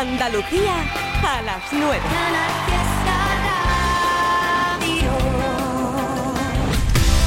Andalucía 0.00 0.76
a 1.22 1.42
las 1.42 1.62
9. 1.70 1.98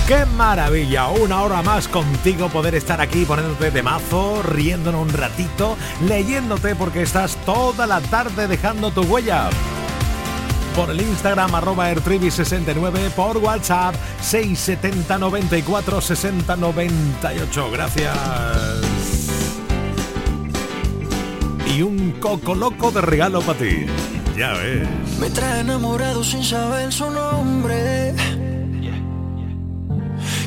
¡Qué 0.08 0.26
maravilla! 0.36 1.10
Una 1.10 1.44
hora 1.44 1.62
más 1.62 1.88
contigo 1.88 2.50
poder 2.50 2.74
estar 2.74 3.00
aquí 3.00 3.26
poniéndote 3.26 3.70
de 3.70 3.84
mazo, 3.84 4.42
riéndonos 4.42 5.04
un 5.04 5.14
ratito, 5.14 5.78
leyéndote 6.08 6.74
porque 6.76 7.04
estás 7.04 7.36
toda 7.46 7.86
la 7.86 8.02
tarde 8.02 8.48
dejando 8.48 8.90
tu 8.90 9.02
huella. 9.04 9.52
Por 10.76 10.90
el 10.90 11.00
Instagram 11.00 11.54
arroba 11.54 11.92
airtribi69, 11.94 13.12
por 13.12 13.38
WhatsApp 13.38 13.94
670 14.20 15.20
94 15.20 16.02
60 16.02 16.56
98. 16.56 17.72
Gracias. 17.72 18.93
Y 21.76 21.82
un 21.82 22.12
coco 22.20 22.54
loco 22.54 22.92
de 22.92 23.02
regalo 23.02 23.42
para 23.42 23.60
ti. 23.60 23.86
Ya 24.38 24.54
ves. 24.54 24.88
Me 25.20 25.30
trae 25.30 25.62
enamorado 25.62 26.24
sin 26.24 26.44
saber 26.44 26.92
su 26.92 27.10
nombre 27.10 28.14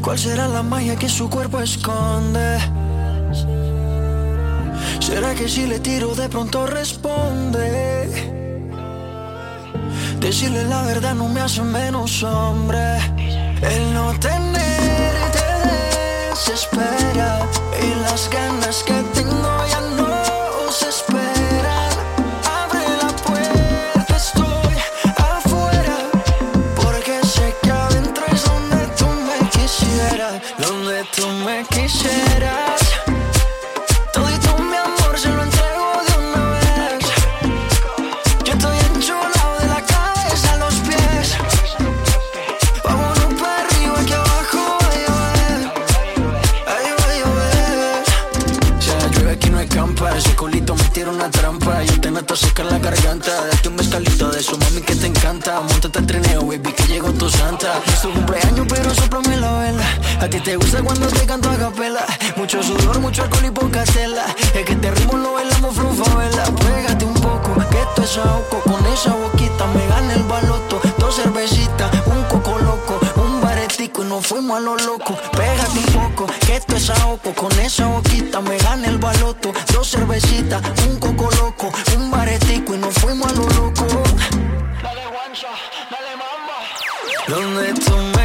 ¿Cuál 0.06 0.20
será 0.20 0.46
la 0.46 0.62
magia 0.62 0.94
que 0.94 1.08
su 1.08 1.28
cuerpo 1.28 1.60
esconde? 1.60 2.58
¿Será 5.00 5.34
que 5.34 5.48
si 5.48 5.66
le 5.66 5.80
tiro 5.80 6.14
de 6.14 6.28
pronto 6.28 6.64
responde? 6.64 8.08
Decirle 10.20 10.62
la 10.62 10.82
verdad 10.82 11.16
no 11.16 11.28
me 11.28 11.40
hace 11.40 11.62
menos 11.62 12.22
hombre. 12.22 12.98
El 13.62 13.94
no 13.94 14.12
tener 14.20 15.14
te 15.32 16.30
desespera 16.30 17.40
y 17.82 18.00
las 18.02 18.30
ganas 18.30 18.84
que 18.84 19.02
tengo 19.12 19.45
tu 58.02 58.12
cumpleaños, 58.12 58.66
pero 58.68 58.94
soplame 58.94 59.36
la 59.36 59.52
vela. 59.58 60.05
A 60.18 60.28
ti 60.28 60.40
te 60.40 60.56
gusta 60.56 60.82
cuando 60.82 61.06
te 61.08 61.26
canto 61.26 61.50
a 61.50 61.56
capela. 61.56 62.04
Mucho 62.36 62.62
sudor, 62.62 62.98
mucho 63.00 63.22
alcohol 63.22 63.44
y 63.46 63.50
poca 63.50 63.84
tela. 63.84 64.24
Es 64.54 64.64
que 64.64 64.74
te 64.74 64.90
ritmo 64.90 65.18
lo 65.18 65.34
bailamos 65.34 65.76
vela. 65.76 66.44
Pégate 66.44 67.04
un 67.04 67.14
poco, 67.14 67.54
que 67.70 67.80
esto 67.82 68.02
es 68.02 68.16
ahogo. 68.16 68.60
Con 68.64 68.86
esa 68.86 69.14
boquita 69.14 69.66
me 69.66 69.86
gana 69.86 70.14
el 70.14 70.22
baloto. 70.22 70.80
Dos 70.98 71.16
cervecitas, 71.16 71.90
un 72.06 72.22
coco 72.24 72.58
loco, 72.58 72.98
un 73.16 73.40
baretico 73.42 74.02
y 74.02 74.06
nos 74.06 74.26
fuimos 74.26 74.56
a 74.56 74.60
lo 74.60 74.76
loco. 74.76 75.14
Pégate 75.32 75.78
un 75.78 75.84
poco, 75.84 76.26
que 76.46 76.56
esto 76.56 76.76
es 76.76 76.90
ahogo. 76.90 77.34
Con 77.34 77.52
esa 77.60 77.86
boquita 77.86 78.40
me 78.40 78.56
gana 78.56 78.88
el 78.88 78.98
baloto. 78.98 79.52
Dos 79.72 79.90
cervecitas, 79.90 80.62
un 80.88 80.98
coco 80.98 81.30
loco, 81.36 81.70
un 81.96 82.10
baretico 82.10 82.74
y 82.74 82.78
nos 82.78 82.94
fuimos 82.94 83.30
a 83.30 83.34
lo 83.34 83.48
loco. 83.50 83.86
Dale 84.82 85.06
guancha, 85.08 85.52
dale 85.90 86.16
mamba. 86.16 86.56
Donde 87.28 87.74
tú 87.74 88.15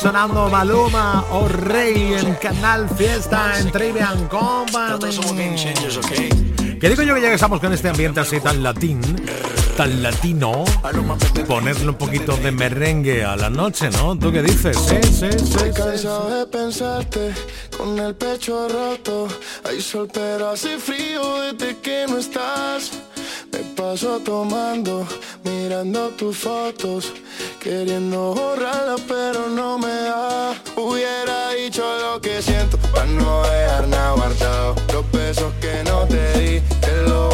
sonando 0.00 0.48
Maluma 0.48 1.26
o 1.30 1.46
Rey 1.46 2.14
en 2.14 2.34
Canal 2.36 2.88
Fiesta 2.88 3.58
en 3.58 3.70
Trivian 3.70 4.28
Nosotros 4.30 5.14
somos 5.14 5.36
game 5.36 5.56
Company. 5.92 6.78
Que 6.78 6.88
digo 6.88 7.02
yo 7.02 7.14
que 7.14 7.20
ya 7.20 7.28
que 7.28 7.34
estamos 7.34 7.60
con 7.60 7.70
este 7.74 7.90
ambiente 7.90 8.18
así 8.20 8.40
tan 8.40 8.62
latín, 8.62 9.02
tan 9.76 10.02
latino, 10.02 10.64
ponerle 11.46 11.90
un 11.90 11.96
poquito 11.96 12.34
de 12.38 12.50
merengue 12.50 13.24
a 13.24 13.36
la 13.36 13.50
noche, 13.50 13.90
¿no? 13.90 14.18
¿Tú 14.18 14.32
qué 14.32 14.42
dices? 14.42 14.78
Sí, 14.78 14.96
sí, 15.02 15.12
sí, 15.12 15.26
Estoy 15.26 15.72
cansado 15.72 16.30
de 16.30 16.46
pensarte 16.46 17.34
con 17.76 17.98
el 17.98 18.14
pecho 18.14 18.68
roto. 18.70 19.28
Hay 19.68 19.82
sol, 19.82 20.08
pero 20.10 20.48
hace 20.48 20.78
frío 20.78 21.40
desde 21.42 21.76
que 21.76 22.06
no 22.08 22.16
estás. 22.16 22.92
Me 23.52 23.58
paso 23.76 24.20
tomando, 24.20 25.06
mirando 25.44 26.08
tus 26.10 26.38
fotos, 26.38 27.12
queriendo 27.60 28.34
borrarlas, 28.34 29.02
pero 29.06 29.48
no 29.48 29.78
me 29.78 29.92
da. 29.92 30.54
Hubiera 30.76 31.50
dicho 31.50 31.84
lo 32.00 32.20
que 32.20 32.40
siento, 32.40 32.78
para 32.92 33.04
no 33.06 33.42
dejar 33.42 33.86
nada 33.88 34.12
guardado. 34.12 34.74
Los 34.92 35.10
besos 35.12 35.52
que 35.60 35.84
no 35.84 36.06
te 36.06 36.38
di, 36.38 36.60
te 36.80 37.02
los 37.02 37.29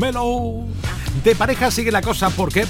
De 0.00 1.36
pareja 1.36 1.70
sigue 1.70 1.92
la 1.92 2.00
cosa 2.00 2.30
porque 2.30 2.64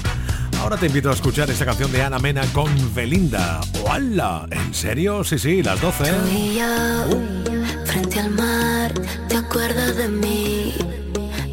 ahora 0.59 0.75
te 0.75 0.87
invito 0.87 1.09
a 1.09 1.13
escuchar 1.13 1.49
esta 1.49 1.65
canción 1.65 1.89
de 1.89 2.03
Ana 2.03 2.19
Mena 2.19 2.41
con 2.51 2.69
Belinda. 2.93 3.61
¡Hola! 3.89 4.45
¿En 4.51 4.73
serio? 4.73 5.23
Sí, 5.23 5.39
sí, 5.39 5.63
las 5.63 5.79
12. 5.79 6.11
Uh. 6.11 7.85
frente 7.85 8.19
al 8.19 8.31
mar, 8.31 8.91
¿te 9.29 9.37
acuerdas 9.37 9.95
de 9.95 10.09
mí? 10.09 10.73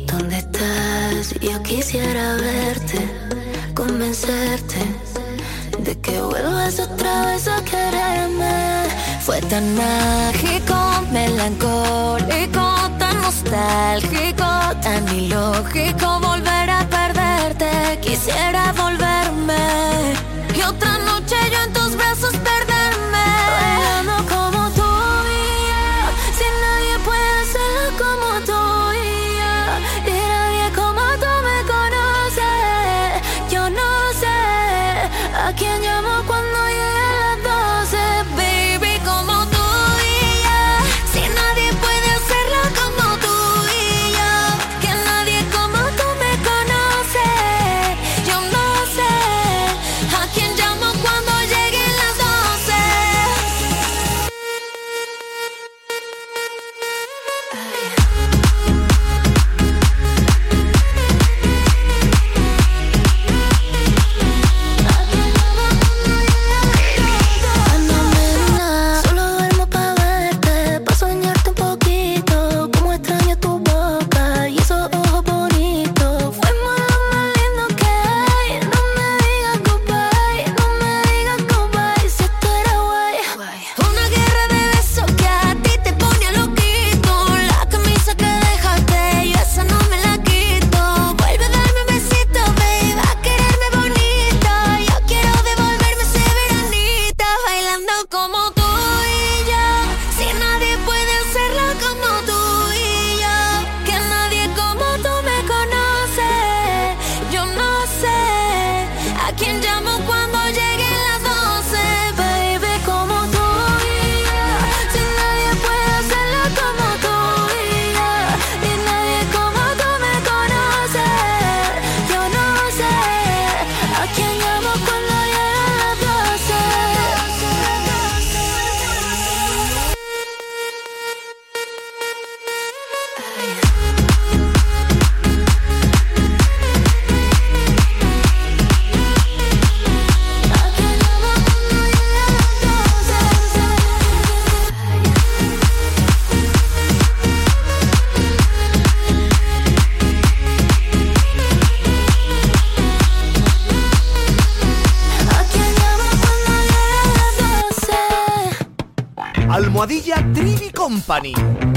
¿Dónde 0.08 0.38
estás? 0.38 1.38
Yo 1.40 1.62
quisiera 1.62 2.34
verte, 2.34 2.98
convencerte 3.72 4.78
de 5.78 6.00
que 6.00 6.20
vuelvas 6.20 6.80
otra 6.80 7.26
vez 7.26 7.46
a 7.46 7.62
quererme. 7.62 8.82
Fue 9.20 9.40
tan 9.42 9.76
mágico, 9.76 10.76
melancólico, 11.12 12.90
nostálgico, 13.28 14.48
tan 14.80 15.06
ilógico 15.14 16.18
volver 16.20 16.70
a 16.70 16.82
perderte. 16.88 17.98
Quisiera 18.00 18.72
volverme 18.72 19.64
y 20.56 20.62
otra 20.62 20.96
noche 21.10 21.36
yo 21.52 21.60
en 21.66 21.72
tus 21.74 21.94
brazos 21.94 22.17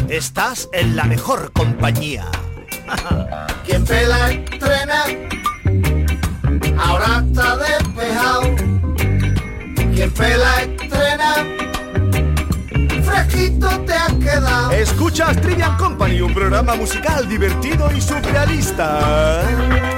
Estás 0.10 0.68
en 0.74 0.98
la 0.98 1.06
mejor 1.06 1.54
compañía. 1.54 2.26
Quien 3.66 3.86
pela 3.86 4.30
estrena, 4.30 5.06
ahora 6.78 7.24
está 7.26 7.56
despejado. 7.56 8.42
Quien 9.94 10.12
pela 10.12 10.64
estrena, 10.64 11.36
fresquito 13.06 13.70
te 13.86 13.94
has 13.94 14.14
quedado. 14.16 14.72
Escuchas 14.72 15.40
Trivian 15.40 15.78
Company, 15.78 16.20
un 16.20 16.34
programa 16.34 16.76
musical 16.76 17.30
divertido 17.30 17.90
y 17.96 18.02
surrealista. 18.02 19.48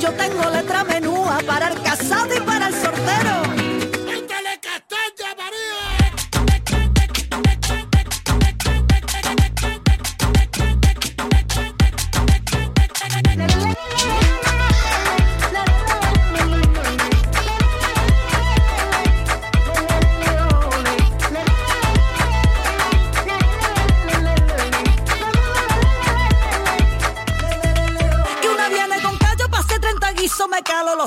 Yo 0.00 0.10
tengo 0.12 0.48
letra 0.48 0.82
menúa 0.82 1.40
para 1.46 1.68
el 1.68 1.82
casado 1.82 2.34
y 2.34 2.40
para 2.40 2.68
el 2.68 2.74
sortero. 2.74 3.09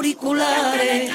Auriculares. 0.00 1.10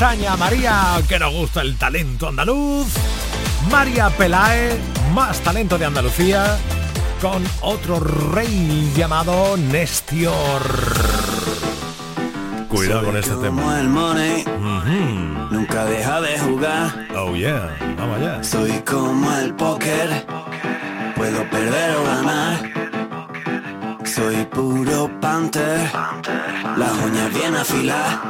Castaña, 0.00 0.34
María, 0.34 1.02
que 1.06 1.18
nos 1.18 1.30
gusta 1.30 1.60
el 1.60 1.76
talento 1.76 2.26
andaluz. 2.26 2.88
María 3.70 4.08
Pelae, 4.08 4.78
más 5.12 5.40
talento 5.40 5.76
de 5.76 5.84
Andalucía, 5.84 6.56
con 7.20 7.44
otro 7.60 8.00
rey 8.00 8.90
llamado 8.96 9.58
Nestior. 9.58 10.62
Cuidado 12.70 13.04
con 13.04 13.16
este 13.18 13.34
tema. 13.36 13.78
el 13.78 13.88
money, 13.90 14.42
nunca 15.50 15.84
deja 15.84 16.22
de 16.22 16.38
jugar. 16.38 17.08
Oh 17.14 17.36
yeah, 17.36 17.76
vamos 17.98 18.16
allá. 18.20 18.42
Soy 18.42 18.72
como 18.90 19.30
el 19.36 19.54
póker, 19.54 20.26
puedo 21.14 21.50
perder 21.50 21.96
o 21.96 22.04
ganar. 22.04 22.72
Soy 24.06 24.46
puro 24.46 25.10
panther, 25.20 25.90
las 26.78 26.92
uñas 27.04 27.34
bien 27.34 27.54
afiladas 27.54 28.29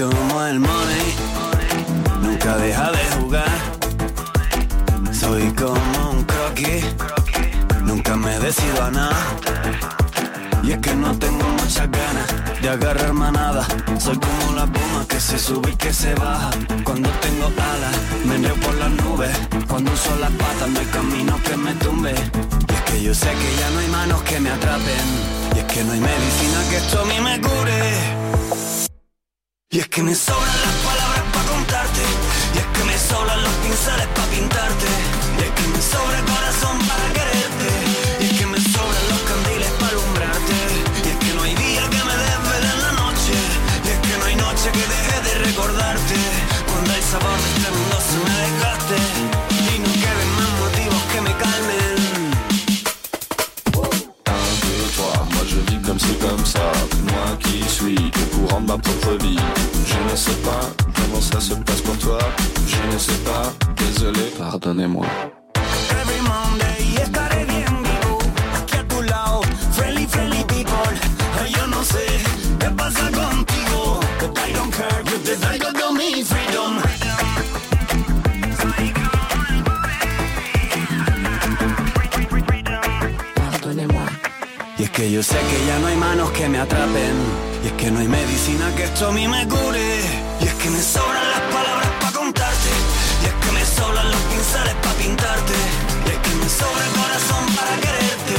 Como 0.00 0.46
el 0.46 0.60
money, 0.60 1.14
nunca 2.22 2.56
deja 2.56 2.92
de 2.92 3.04
jugar. 3.16 3.58
Soy 5.12 5.50
como 5.52 6.10
un 6.10 6.24
croquis, 6.24 6.84
nunca 7.82 8.14
me 8.14 8.38
decido 8.38 8.84
a 8.84 8.90
nada. 8.90 9.16
Y 10.62 10.72
es 10.72 10.78
que 10.78 10.94
no 10.94 11.18
tengo 11.18 11.44
muchas 11.48 11.90
ganas 11.90 12.26
de 12.62 12.68
agarrar 12.68 13.12
manada. 13.12 13.66
Soy 13.98 14.18
como 14.18 14.52
la 14.54 14.66
puma 14.66 15.04
que 15.08 15.18
se 15.18 15.38
sube 15.38 15.70
y 15.70 15.76
que 15.76 15.92
se 15.92 16.14
baja. 16.14 16.50
Cuando 16.84 17.08
tengo 17.20 17.46
alas, 17.46 17.96
me 18.24 18.36
enreo 18.36 18.54
por 18.56 18.74
las 18.74 18.90
nubes. 18.90 19.36
Cuando 19.66 19.92
uso 19.92 20.14
las 20.20 20.30
patas, 20.32 20.68
no 20.68 20.78
hay 20.78 20.86
camino 20.86 21.40
que 21.42 21.56
me 21.56 21.74
tumbe. 21.74 22.12
Y 22.12 22.72
es 22.72 22.82
que 22.82 23.02
yo 23.02 23.14
sé 23.14 23.30
que 23.30 23.56
ya 23.60 23.70
no 23.70 23.80
hay 23.80 23.88
manos 23.88 24.22
que 24.22 24.38
me 24.38 24.50
atrapen. 24.50 25.06
Y 25.56 25.58
es 25.58 25.64
que 25.64 25.82
no 25.82 25.92
hay 25.92 26.00
medicina 26.00 26.58
que 26.70 26.76
esto 26.76 27.00
a 27.00 27.04
mí 27.04 27.20
me 27.20 27.40
cure. 27.40 28.17
Y 29.70 29.80
es 29.80 29.88
que 29.88 30.02
me 30.02 30.14
sobran 30.14 30.60
las 30.64 30.74
palabras 30.76 31.24
para 31.30 31.48
contarte. 31.50 32.00
Y 32.54 32.58
es 32.58 32.66
que 32.72 32.84
me 32.84 32.98
sobran 32.98 33.42
los 33.42 33.52
pinceles 33.52 34.06
para 34.14 34.28
pintarte. 34.28 34.86
Y 35.36 35.42
es 35.42 35.50
que 35.50 35.68
me 35.68 35.82
sobra 35.82 36.18
el 36.18 36.24
corazón 36.24 36.78
para 36.88 37.12
quererte 37.12 37.27
vie 59.20 59.38
Je 59.84 60.10
ne 60.10 60.16
sais 60.16 60.38
pas 60.42 60.60
comment 60.94 61.20
ça 61.20 61.40
se 61.40 61.54
passe 61.54 61.80
pour 61.80 61.96
toi. 61.98 62.18
Je 62.66 62.94
ne 62.94 62.98
sais 62.98 63.18
pas, 63.24 63.52
désolé, 63.76 64.32
pardonnez-moi. 64.38 65.06
Every 65.90 66.20
Monday 66.22 67.02
estaré 67.02 67.44
bien 67.44 67.66
vivo, 67.82 68.18
aquí 68.56 68.76
a 68.76 68.84
tu 68.84 69.02
lado, 69.02 69.42
friendly, 69.72 70.06
friendly 70.06 70.44
people. 70.44 70.94
Yo 71.56 71.66
no 71.66 71.82
sé 71.82 72.06
qué 72.58 72.70
pasa 72.70 73.10
contigo, 73.10 74.00
but 74.20 74.38
I 74.38 74.52
don't 74.52 74.70
care, 74.70 75.02
yo 75.04 75.18
te 75.24 75.36
traigo 75.36 75.72
de 75.72 75.98
mi 75.98 76.24
freedom. 76.24 76.78
Y 84.78 84.84
es 84.84 84.90
que 84.90 85.10
yo 85.10 85.24
sé 85.24 85.36
que 85.50 85.66
ya 85.66 85.78
no 85.80 85.88
hay 85.88 85.96
manos 85.96 86.30
que 86.30 86.48
me 86.48 86.58
atrapen 86.60 87.47
y 87.62 87.66
es 87.66 87.72
que 87.72 87.90
no 87.90 87.98
hay 88.00 88.08
medicina 88.08 88.72
que 88.76 88.84
esto 88.84 89.08
a 89.08 89.12
mí 89.12 89.26
me 89.26 89.46
cure. 89.48 90.00
Y 90.40 90.44
es 90.44 90.54
que 90.54 90.70
me 90.70 90.80
sobran 90.80 91.28
las 91.30 91.40
palabras 91.52 91.90
para 92.00 92.12
contarte. 92.12 92.70
Y 93.22 93.26
es 93.26 93.34
que 93.34 93.52
me 93.52 93.64
sobran 93.64 94.10
los 94.10 94.20
pinceles 94.30 94.74
para 94.82 94.94
pintarte. 94.94 95.54
Y 96.06 96.08
es 96.10 96.18
que 96.18 96.34
me 96.38 96.48
sobra 96.48 96.84
el 96.86 96.92
corazón 97.00 97.44
para 97.56 97.74
quererte. 97.84 98.36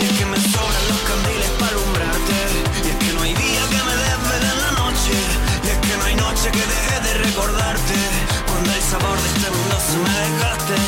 Y 0.00 0.04
es 0.06 0.12
que 0.18 0.26
me 0.26 0.38
sobran 0.38 0.84
los 0.90 1.00
candiles 1.10 1.50
para 1.58 1.72
alumbrarte. 1.72 2.38
Y 2.84 2.88
es 2.90 2.96
que 3.02 3.12
no 3.14 3.20
hay 3.22 3.34
día 3.34 3.62
que 3.72 3.80
me 3.88 3.94
desvele 4.06 4.48
en 4.54 4.60
la 4.62 4.72
noche. 4.82 5.14
Y 5.64 5.68
es 5.74 5.78
que 5.86 5.94
no 5.98 6.04
hay 6.04 6.14
noche 6.14 6.46
que 6.54 6.64
deje 6.74 6.96
de 7.06 7.12
recordarte. 7.26 7.96
Cuando 8.46 8.70
el 8.70 8.82
sabor 8.82 9.16
de 9.18 9.28
este 9.34 9.48
mundo 9.50 9.76
se 9.82 9.96
me 9.98 10.12
desgaste. 10.24 10.78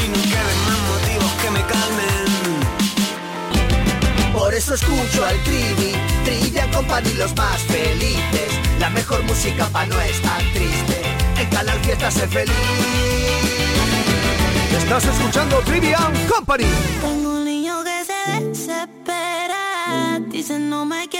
Y 0.00 0.08
no 0.08 0.20
queden 0.24 0.60
más 0.68 0.80
motivos 0.88 1.32
que 1.42 1.48
me 1.52 1.62
calmen. 1.68 2.28
Por 4.32 4.54
eso 4.54 4.74
escucho 4.74 5.24
al 5.24 5.36
Media 6.50 6.68
Company 6.72 7.12
los 7.14 7.34
más 7.36 7.62
felices. 7.62 8.50
La 8.80 8.90
mejor 8.90 9.22
música 9.22 9.66
para 9.68 9.86
no 9.86 10.00
estar 10.00 10.42
triste. 10.52 11.00
En 11.38 11.48
Canal 11.48 11.78
Fiesta 11.80 12.10
ser 12.10 12.28
feliz. 12.28 12.54
Estás 14.76 15.04
escuchando 15.04 15.58
Trivial 15.60 16.12
Company. 16.28 16.64
Tengo 17.00 17.30
un 17.34 17.44
niño 17.44 17.84
que 17.84 18.04
se 18.04 18.40
desespera. 18.40 20.20
Dice 20.28 20.58
no 20.58 20.84
me 20.84 21.08
quiere 21.08 21.19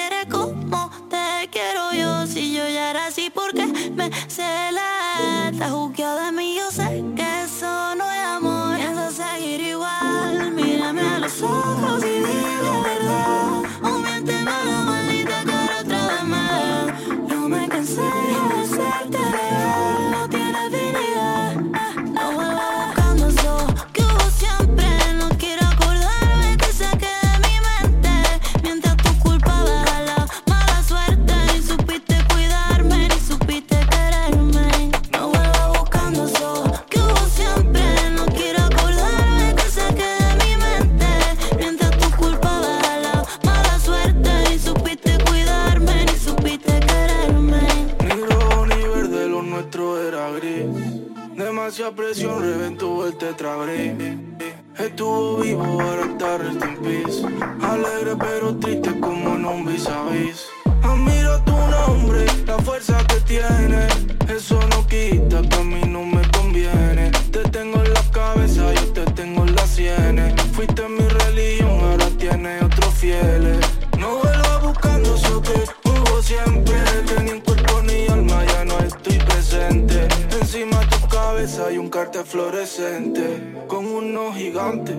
presente 82.80 83.66
con 83.68 83.86
uno 83.86 84.32
gigante. 84.32 84.96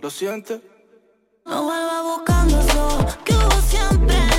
¿Lo 0.00 0.08
siente? 0.10 0.62
No 1.44 1.62
vuelva 1.64 2.02
buscando 2.02 2.58
eso 2.58 3.06
que 3.24 3.34
hubo 3.34 3.60
siempre. 3.60 4.37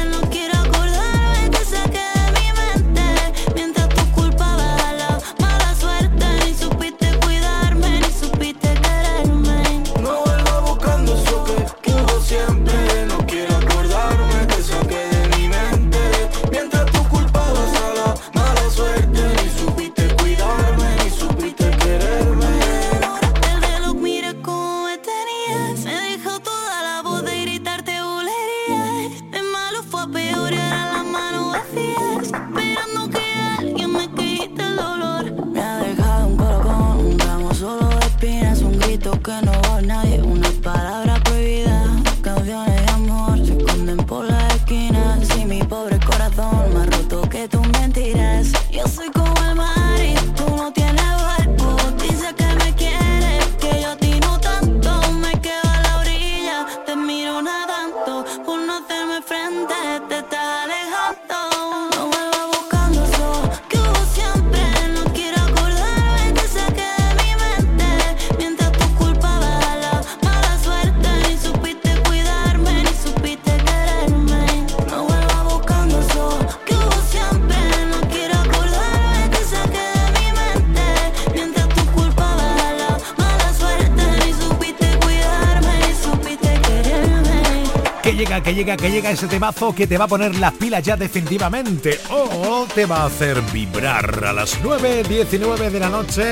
que 88.50 88.56
llega, 88.56 88.78
que 88.78 88.90
llega 88.90 89.12
ese 89.12 89.28
temazo 89.28 89.76
que 89.76 89.86
te 89.86 89.96
va 89.96 90.06
a 90.06 90.08
poner 90.08 90.34
las 90.36 90.54
pilas 90.54 90.82
ya 90.82 90.98
definitivamente. 90.98 92.00
O 92.10 92.66
te 92.74 92.88
va 92.88 93.04
a 93.04 93.06
hacer 93.06 93.40
vibrar 93.54 94.26
a 94.26 94.34
las 94.34 94.60
9.19 94.64 95.70
de 95.70 95.80
la 95.80 95.90
noche. 95.90 96.24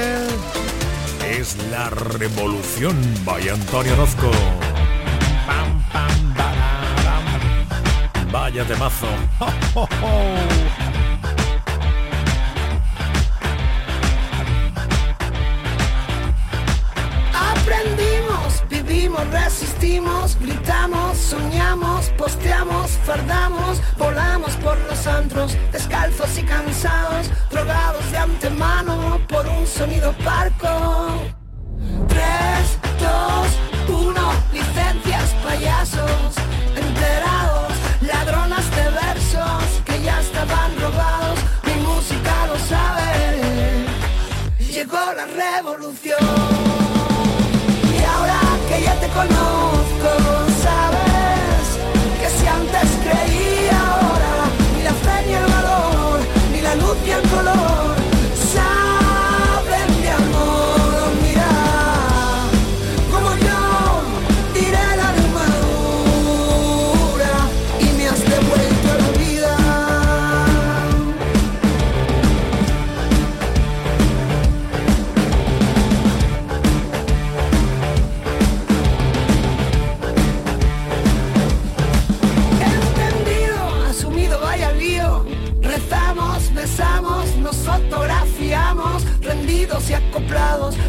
Es 1.29 1.55
la 1.69 1.91
revolución, 1.91 2.97
vaya 3.23 3.53
Antonio 3.53 3.93
Orozco. 3.93 4.31
Vaya 8.31 8.63
temazo. 8.65 9.07
Aprendimos, 17.31 18.63
vivimos, 18.69 19.27
resucitamos. 19.27 19.66
Vestimos, 19.79 20.35
gritamos, 20.39 21.15
soñamos, 21.19 22.09
posteamos, 22.17 22.89
fardamos, 23.05 23.79
volamos 23.95 24.55
por 24.55 24.75
los 24.89 25.05
antros, 25.05 25.55
descalzos 25.71 26.35
y 26.39 26.41
cansados, 26.41 27.29
drogados 27.51 28.11
de 28.11 28.17
antemano 28.17 29.21
por 29.27 29.45
un 29.45 29.67
sonido 29.67 30.13
parco. 30.23 31.21
3, 32.07 32.23
2, 33.87 33.99
1, 33.99 34.33
licencias, 34.51 35.35
payasos, 35.45 36.33
enterados, 36.75 37.73
ladronas 38.01 38.65
de 38.71 38.89
versos 38.89 39.63
que 39.85 40.01
ya 40.01 40.19
estaban 40.21 40.71
robados, 40.79 41.37
mi 41.65 41.73
música 41.83 42.47
lo 42.47 42.57
sabe, 42.57 43.85
llegó 44.57 45.13
la 45.15 45.27
revolución. 45.27 46.56
Conozco, 49.13 50.11
sabes 50.63 51.65
que 52.19 52.29
si 52.29 52.47
antes 52.47 52.89
creí, 53.03 53.69
ahora 53.69 54.49
ni 54.75 54.83
la 54.83 54.93
fe 54.93 55.25
ni 55.25 55.33
el 55.33 55.45
valor, 55.45 56.19
ni 56.53 56.61
la 56.61 56.75
luz 56.75 56.97
ni 57.03 57.11
el 57.11 57.21
color. 57.29 57.76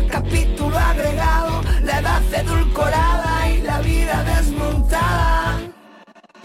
capítulo 0.08 0.76
agregado, 0.76 1.62
la 1.84 2.00
edad 2.00 2.22
edulcorada 2.32 3.48
y 3.50 3.62
la 3.62 3.80
vida 3.80 4.24
desmontada. 4.24 5.60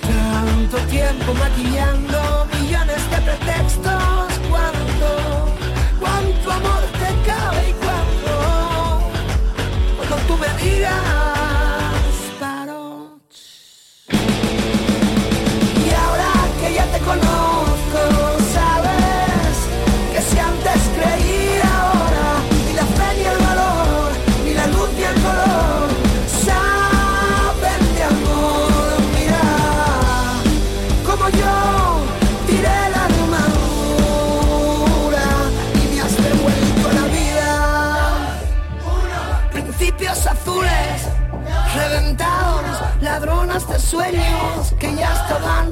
Tanto 0.02 0.78
tiempo 0.90 1.34
maquillando 1.34 2.48
millones 2.54 3.10
de 3.10 3.18
pretextos 3.18 3.43
sueños 44.10 44.74
que 44.80 44.96
ya 44.96 45.14
estaban 45.14 45.72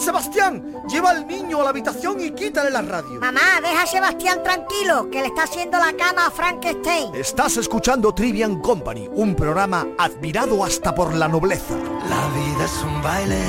Sebastián, 0.00 0.82
lleva 0.88 1.10
al 1.10 1.26
niño 1.26 1.60
a 1.60 1.64
la 1.64 1.70
habitación 1.70 2.18
y 2.20 2.30
quítale 2.30 2.70
la 2.70 2.80
radio. 2.80 3.20
Mamá, 3.20 3.60
deja 3.60 3.82
a 3.82 3.86
Sebastián 3.86 4.42
tranquilo, 4.42 5.10
que 5.10 5.20
le 5.20 5.26
está 5.26 5.42
haciendo 5.42 5.78
la 5.78 5.92
cama 5.92 6.26
a 6.26 6.30
Frankenstein. 6.30 7.14
Estás 7.14 7.58
escuchando 7.58 8.14
Trivian 8.14 8.60
Company, 8.60 9.10
un 9.12 9.34
programa 9.34 9.86
admirado 9.98 10.64
hasta 10.64 10.94
por 10.94 11.14
la 11.14 11.28
nobleza. 11.28 11.74
La 12.08 12.28
vida 12.28 12.64
es 12.64 12.82
un 12.82 13.02
baile, 13.02 13.42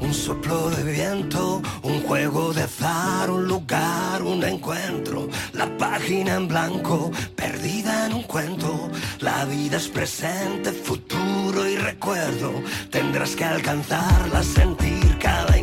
un 0.00 0.14
soplo 0.14 0.70
de 0.70 0.82
viento, 0.82 1.60
un 1.82 2.02
juego 2.04 2.54
de 2.54 2.62
azar, 2.62 3.30
un 3.30 3.46
lugar, 3.46 4.22
un 4.22 4.42
encuentro. 4.42 5.28
La 5.52 5.76
página 5.76 6.36
en 6.36 6.48
blanco, 6.48 7.10
perdida 7.36 8.06
en 8.06 8.14
un 8.14 8.22
cuento. 8.22 8.90
La 9.20 9.44
vida 9.44 9.76
es 9.76 9.88
presente, 9.88 10.72
futuro 10.72 11.68
y 11.68 11.76
recuerdo. 11.76 12.50
Tendrás 12.90 13.36
que 13.36 13.44
alcanzarla, 13.44 14.42
sentir 14.42 15.18
cada 15.18 15.47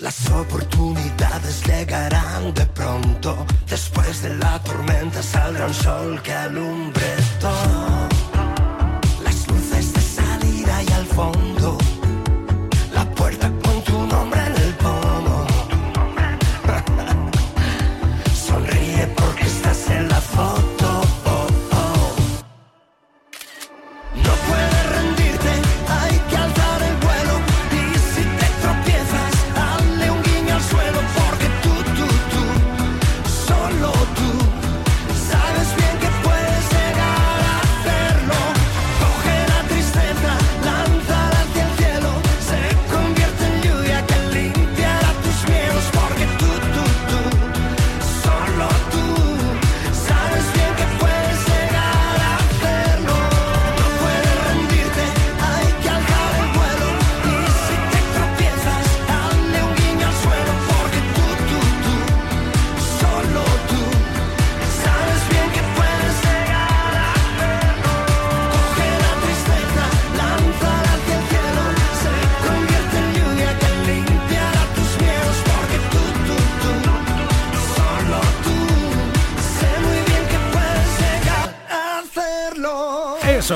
Las 0.00 0.30
oportunidades 0.30 1.66
llegarán 1.66 2.52
de 2.52 2.66
pronto. 2.66 3.46
Después 3.66 4.22
de 4.22 4.34
la 4.36 4.58
tormenta 4.62 5.22
saldrá 5.22 5.66
un 5.66 5.74
sol 5.74 6.20
que 6.22 6.32
alumbre 6.32 7.16
todo 7.40 8.01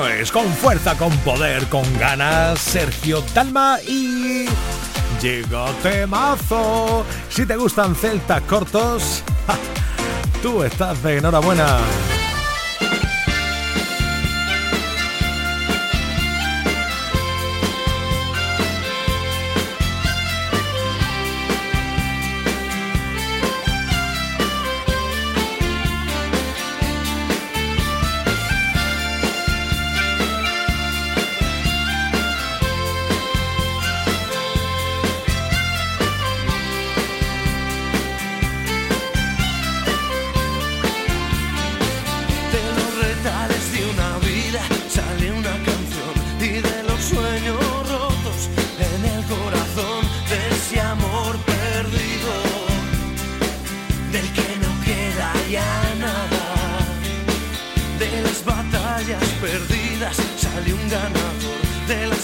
Es, 0.05 0.31
con 0.31 0.45
fuerza, 0.53 0.95
con 0.95 1.15
poder, 1.19 1.65
con 1.69 1.83
ganas, 1.97 2.59
Sergio 2.59 3.23
Talma 3.33 3.79
y... 3.81 4.45
Llegó 5.19 5.65
temazo. 5.81 7.03
Si 7.29 7.45
te 7.47 7.55
gustan 7.55 7.95
celtas 7.95 8.41
cortos, 8.43 9.23
tú 10.43 10.61
estás 10.63 11.01
de 11.01 11.17
enhorabuena. 11.17 11.79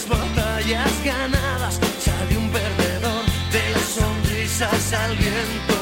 batallas 0.08 0.92
ganadas 1.04 1.80
sale 1.98 2.36
un 2.36 2.48
perdedor 2.50 3.24
de 3.52 3.70
las 3.70 3.88
sonrisas 3.98 4.92
al 4.92 5.16
viento. 5.16 5.76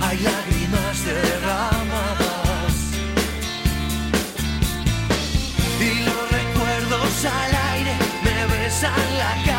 Hay 0.00 0.18
lágrimas 0.18 1.04
derramadas 1.04 2.74
y 5.80 6.04
los 6.06 6.30
recuerdos 6.30 7.24
al 7.24 7.74
aire 7.74 7.96
me 8.24 8.46
besan 8.56 9.18
la 9.18 9.44
cara. 9.44 9.57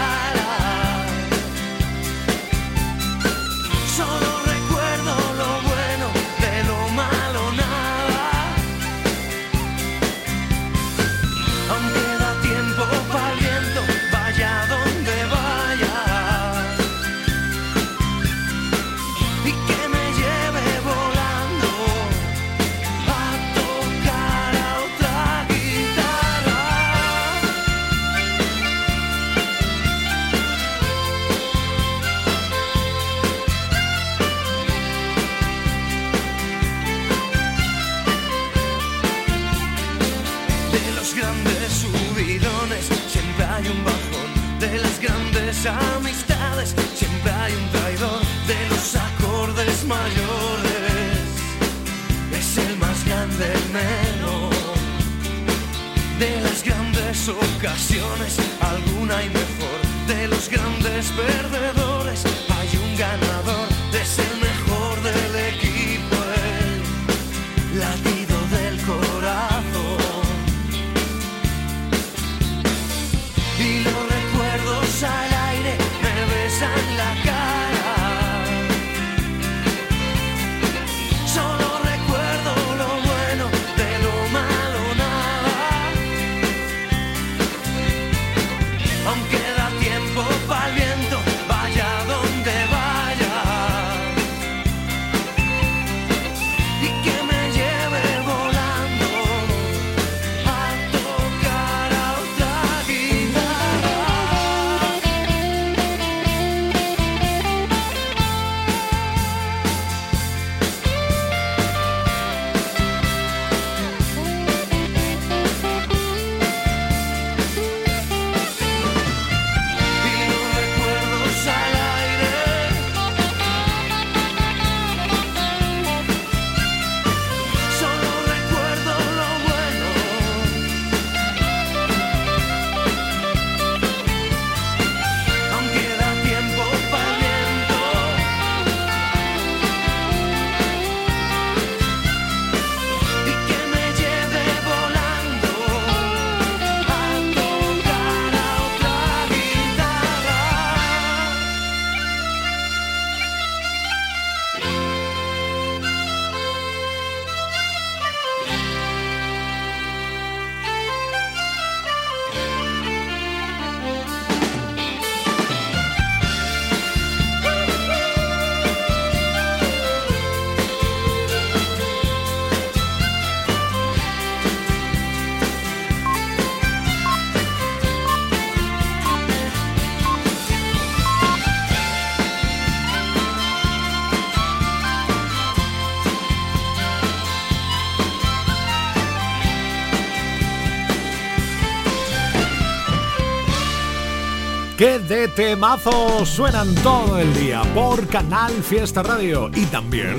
Que 194.79 194.97
de 194.97 195.27
temazos 195.27 196.29
suenan 196.29 196.73
todo 196.75 197.19
el 197.19 197.33
día 197.33 197.61
por 197.75 198.07
Canal 198.07 198.53
Fiesta 198.63 199.03
Radio. 199.03 199.51
Y 199.53 199.65
también 199.65 200.15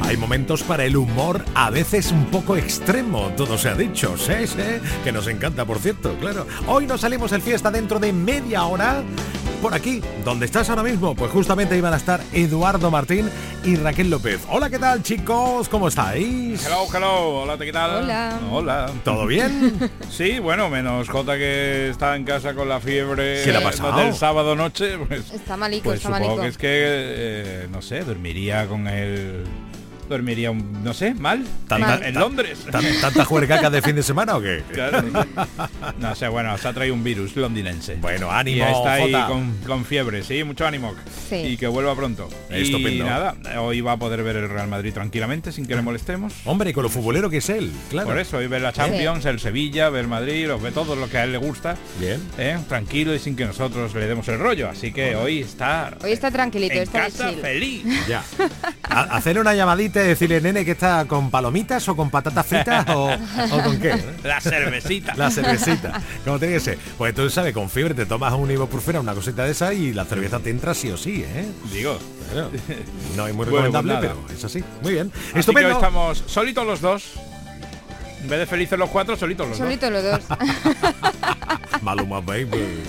hay 0.00 0.16
momentos 0.16 0.62
para 0.62 0.84
el 0.84 0.96
humor, 0.96 1.44
a 1.56 1.70
veces 1.70 2.12
un 2.12 2.26
poco 2.26 2.56
extremo, 2.56 3.32
todo 3.36 3.58
se 3.58 3.68
ha 3.68 3.74
dicho. 3.74 4.16
Sí, 4.16 4.46
sí, 4.46 4.62
que 5.02 5.10
nos 5.10 5.26
encanta, 5.26 5.64
por 5.64 5.80
cierto, 5.80 6.14
claro. 6.20 6.46
Hoy 6.68 6.86
nos 6.86 7.00
salimos 7.00 7.32
el 7.32 7.42
fiesta 7.42 7.72
dentro 7.72 7.98
de 7.98 8.12
media 8.12 8.66
hora 8.66 9.02
por 9.56 9.74
aquí, 9.74 10.00
donde 10.24 10.46
estás 10.46 10.68
ahora 10.70 10.82
mismo, 10.82 11.14
pues 11.14 11.30
justamente 11.30 11.76
iban 11.76 11.92
a 11.92 11.96
estar 11.96 12.20
Eduardo 12.32 12.90
Martín 12.90 13.28
y 13.64 13.76
Raquel 13.76 14.10
López. 14.10 14.40
Hola, 14.48 14.70
¿qué 14.70 14.78
tal 14.78 15.02
chicos? 15.02 15.68
¿Cómo 15.68 15.88
estáis? 15.88 16.64
Hello, 16.64 16.86
hello, 16.92 17.42
hola, 17.42 17.58
¿qué 17.58 17.72
tal? 17.72 18.04
Hola. 18.04 18.38
Hola. 18.50 18.90
¿Todo 19.04 19.26
bien? 19.26 19.90
Sí, 20.10 20.38
bueno, 20.38 20.70
menos 20.70 21.08
Jota 21.08 21.36
que 21.36 21.90
está 21.90 22.16
en 22.16 22.24
casa 22.24 22.54
con 22.54 22.68
la 22.68 22.80
fiebre 22.80 23.42
¿Qué 23.44 23.52
le 23.52 23.58
ha 23.58 23.62
pasado? 23.62 23.98
del 23.98 24.14
sábado 24.14 24.54
noche, 24.56 24.96
pues, 25.06 25.30
Está 25.32 25.56
malico, 25.56 25.84
pues 25.84 25.96
está 25.98 26.08
supongo 26.08 26.36
malico. 26.36 26.42
que 26.42 26.48
es 26.48 26.58
que, 26.58 26.68
eh, 26.70 27.68
no 27.70 27.82
sé, 27.82 28.00
dormiría 28.04 28.66
con 28.66 28.86
él, 28.88 29.44
dormiría, 30.08 30.50
un- 30.50 30.82
no 30.84 30.94
sé, 30.94 31.14
mal, 31.14 31.44
Tanta- 31.68 31.96
en, 31.98 32.04
en 32.04 32.14
Londres. 32.14 32.58
¿Tan- 32.70 32.84
¿Tanta 33.00 33.24
juergaca 33.24 33.70
de 33.70 33.82
fin 33.82 33.96
de 33.96 34.02
semana 34.02 34.36
o 34.36 34.40
qué? 34.40 34.62
Claro. 34.72 35.02
No 35.98 36.14
sé, 36.14 36.28
bueno, 36.28 36.56
se 36.58 36.68
ha 36.68 36.72
traído 36.72 36.94
un 36.94 37.02
virus 37.04 37.34
londinense. 37.36 37.96
Bueno, 37.96 38.28
Y 38.28 38.34
ánimo, 38.34 38.66
está 38.66 38.92
ahí 38.94 39.12
con, 39.28 39.56
con 39.66 39.84
fiebre, 39.84 40.22
sí, 40.22 40.44
mucho 40.44 40.66
ánimo. 40.66 40.94
Sí. 41.28 41.36
Y 41.36 41.56
que 41.56 41.66
vuelva 41.66 41.94
pronto. 41.96 42.28
Y 42.50 42.62
Estupendo. 42.62 43.04
nada, 43.04 43.34
hoy 43.58 43.80
va 43.80 43.92
a 43.92 43.96
poder 43.98 44.22
ver 44.22 44.36
el 44.36 44.48
Real 44.48 44.68
Madrid 44.68 44.92
tranquilamente, 44.92 45.52
sin 45.52 45.66
que 45.66 45.74
le 45.74 45.82
molestemos. 45.82 46.32
Hombre, 46.44 46.72
con 46.72 46.82
lo 46.82 46.88
futbolero 46.88 47.30
que 47.30 47.38
es 47.38 47.48
él, 47.48 47.72
claro. 47.90 48.08
Por 48.08 48.18
eso, 48.18 48.36
hoy 48.38 48.46
ver 48.46 48.62
la 48.62 48.72
Champions, 48.72 49.24
el 49.24 49.40
Sevilla, 49.40 49.88
ver 49.90 50.06
Madrid, 50.06 50.46
los 50.46 50.60
ve 50.62 50.70
todo 50.72 50.94
lo 50.96 51.08
que 51.08 51.18
a 51.18 51.24
él 51.24 51.32
le 51.32 51.38
gusta. 51.38 51.76
Bien. 51.98 52.20
¿eh? 52.38 52.58
Tranquilo 52.68 53.14
y 53.14 53.18
sin 53.18 53.34
que 53.36 53.44
nosotros 53.46 53.94
le 53.94 54.06
demos 54.06 54.28
el 54.28 54.38
rollo. 54.38 54.68
Así 54.68 54.92
que 54.92 55.16
hoy 55.16 55.40
está 55.40 55.94
Hoy 56.02 56.12
está 56.12 56.30
tranquilito, 56.30 56.74
en 56.74 56.82
está 56.82 57.00
casa 57.06 57.32
feliz. 57.32 57.84
Ya. 58.08 58.22
A- 58.82 59.16
hacer 59.16 59.38
una 59.38 59.54
llamadita 59.54 59.95
decirle, 60.00 60.40
nene, 60.40 60.64
que 60.64 60.72
está 60.72 61.04
con 61.06 61.30
palomitas 61.30 61.88
o 61.88 61.96
con 61.96 62.10
patatas 62.10 62.46
fritas 62.46 62.86
o, 62.90 63.10
o 63.12 63.62
con 63.62 63.78
qué. 63.80 63.94
La 64.24 64.40
cervecita. 64.40 65.14
La 65.16 65.30
cervecita, 65.30 66.00
como 66.24 66.38
tiene 66.38 66.54
que 66.54 66.60
ser. 66.60 66.78
Pues 66.98 67.14
tú 67.14 67.28
sabes, 67.30 67.52
con 67.54 67.68
fiebre 67.70 67.94
te 67.94 68.06
tomas 68.06 68.32
un 68.34 68.50
ibuprofeno, 68.50 69.00
una 69.00 69.14
cosita 69.14 69.44
de 69.44 69.52
esa 69.52 69.72
y 69.72 69.92
la 69.92 70.04
cerveza 70.04 70.38
te 70.40 70.50
entra 70.50 70.74
sí 70.74 70.90
o 70.90 70.96
sí, 70.96 71.24
¿eh? 71.26 71.46
Digo. 71.72 71.98
No 73.16 73.26
es 73.26 73.34
muy 73.34 73.46
Bueno, 73.46 73.66
recomendable, 73.66 73.92
pues 73.94 74.02
nada. 74.10 74.16
pero 74.26 74.36
es 74.38 74.44
así. 74.44 74.64
Muy 74.82 74.92
bien. 74.94 75.12
Así 75.14 75.22
que 75.24 75.34
hoy 75.34 75.40
Estupendo. 75.40 75.70
estamos 75.70 76.24
solitos 76.26 76.66
los 76.66 76.80
dos. 76.80 77.04
En 78.22 78.28
vez 78.30 78.40
de 78.40 78.46
felices 78.46 78.76
los 78.78 78.90
cuatro, 78.90 79.16
solitos 79.16 79.48
los 79.48 79.58
Solitos 79.58 79.90
los 79.92 80.02
dos. 80.02 80.20
Maluma 81.82 82.20
Baby. 82.20 82.82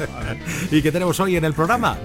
¿Y 0.70 0.80
qué 0.82 0.92
tenemos 0.92 1.18
hoy 1.20 1.36
en 1.36 1.44
el 1.44 1.52
programa? 1.54 1.96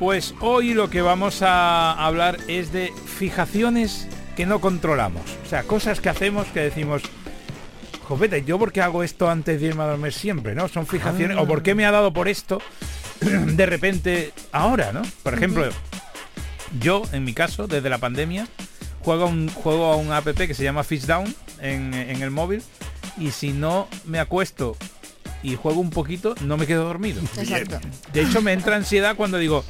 Pues 0.00 0.34
hoy 0.40 0.72
lo 0.72 0.88
que 0.88 1.02
vamos 1.02 1.42
a 1.42 1.92
hablar 1.92 2.38
es 2.48 2.72
de 2.72 2.90
fijaciones 3.04 4.08
que 4.34 4.46
no 4.46 4.58
controlamos. 4.58 5.20
O 5.44 5.46
sea, 5.46 5.64
cosas 5.64 6.00
que 6.00 6.08
hacemos 6.08 6.46
que 6.46 6.60
decimos, 6.60 7.02
jopeta, 8.04 8.38
¿yo 8.38 8.58
por 8.58 8.72
qué 8.72 8.80
hago 8.80 9.02
esto 9.02 9.28
antes 9.28 9.60
de 9.60 9.66
irme 9.66 9.82
a 9.82 9.88
dormir 9.88 10.14
siempre? 10.14 10.54
¿No? 10.54 10.68
Son 10.68 10.86
fijaciones. 10.86 11.36
O 11.36 11.46
por 11.46 11.62
qué 11.62 11.74
me 11.74 11.84
ha 11.84 11.90
dado 11.90 12.14
por 12.14 12.28
esto 12.28 12.62
de 13.20 13.66
repente 13.66 14.32
ahora, 14.52 14.90
¿no? 14.90 15.02
Por 15.22 15.34
ejemplo, 15.34 15.68
yo, 16.80 17.02
en 17.12 17.24
mi 17.24 17.34
caso, 17.34 17.66
desde 17.66 17.90
la 17.90 17.98
pandemia, 17.98 18.48
juego 19.00 19.24
a 19.24 19.26
un, 19.26 19.50
juego 19.50 19.92
a 19.92 19.96
un 19.96 20.12
app 20.12 20.28
que 20.28 20.54
se 20.54 20.64
llama 20.64 20.82
Fish 20.82 21.04
Down 21.04 21.34
en, 21.60 21.92
en 21.92 22.22
el 22.22 22.30
móvil 22.30 22.62
y 23.18 23.32
si 23.32 23.52
no 23.52 23.86
me 24.06 24.18
acuesto 24.18 24.78
y 25.42 25.56
juego 25.56 25.80
un 25.80 25.90
poquito, 25.90 26.34
no 26.42 26.56
me 26.56 26.66
quedo 26.66 26.84
dormido. 26.84 27.20
Exacto. 27.36 27.80
De 28.12 28.22
hecho, 28.22 28.42
me 28.42 28.52
entra 28.52 28.76
ansiedad 28.76 29.16
cuando 29.16 29.38
digo, 29.38 29.64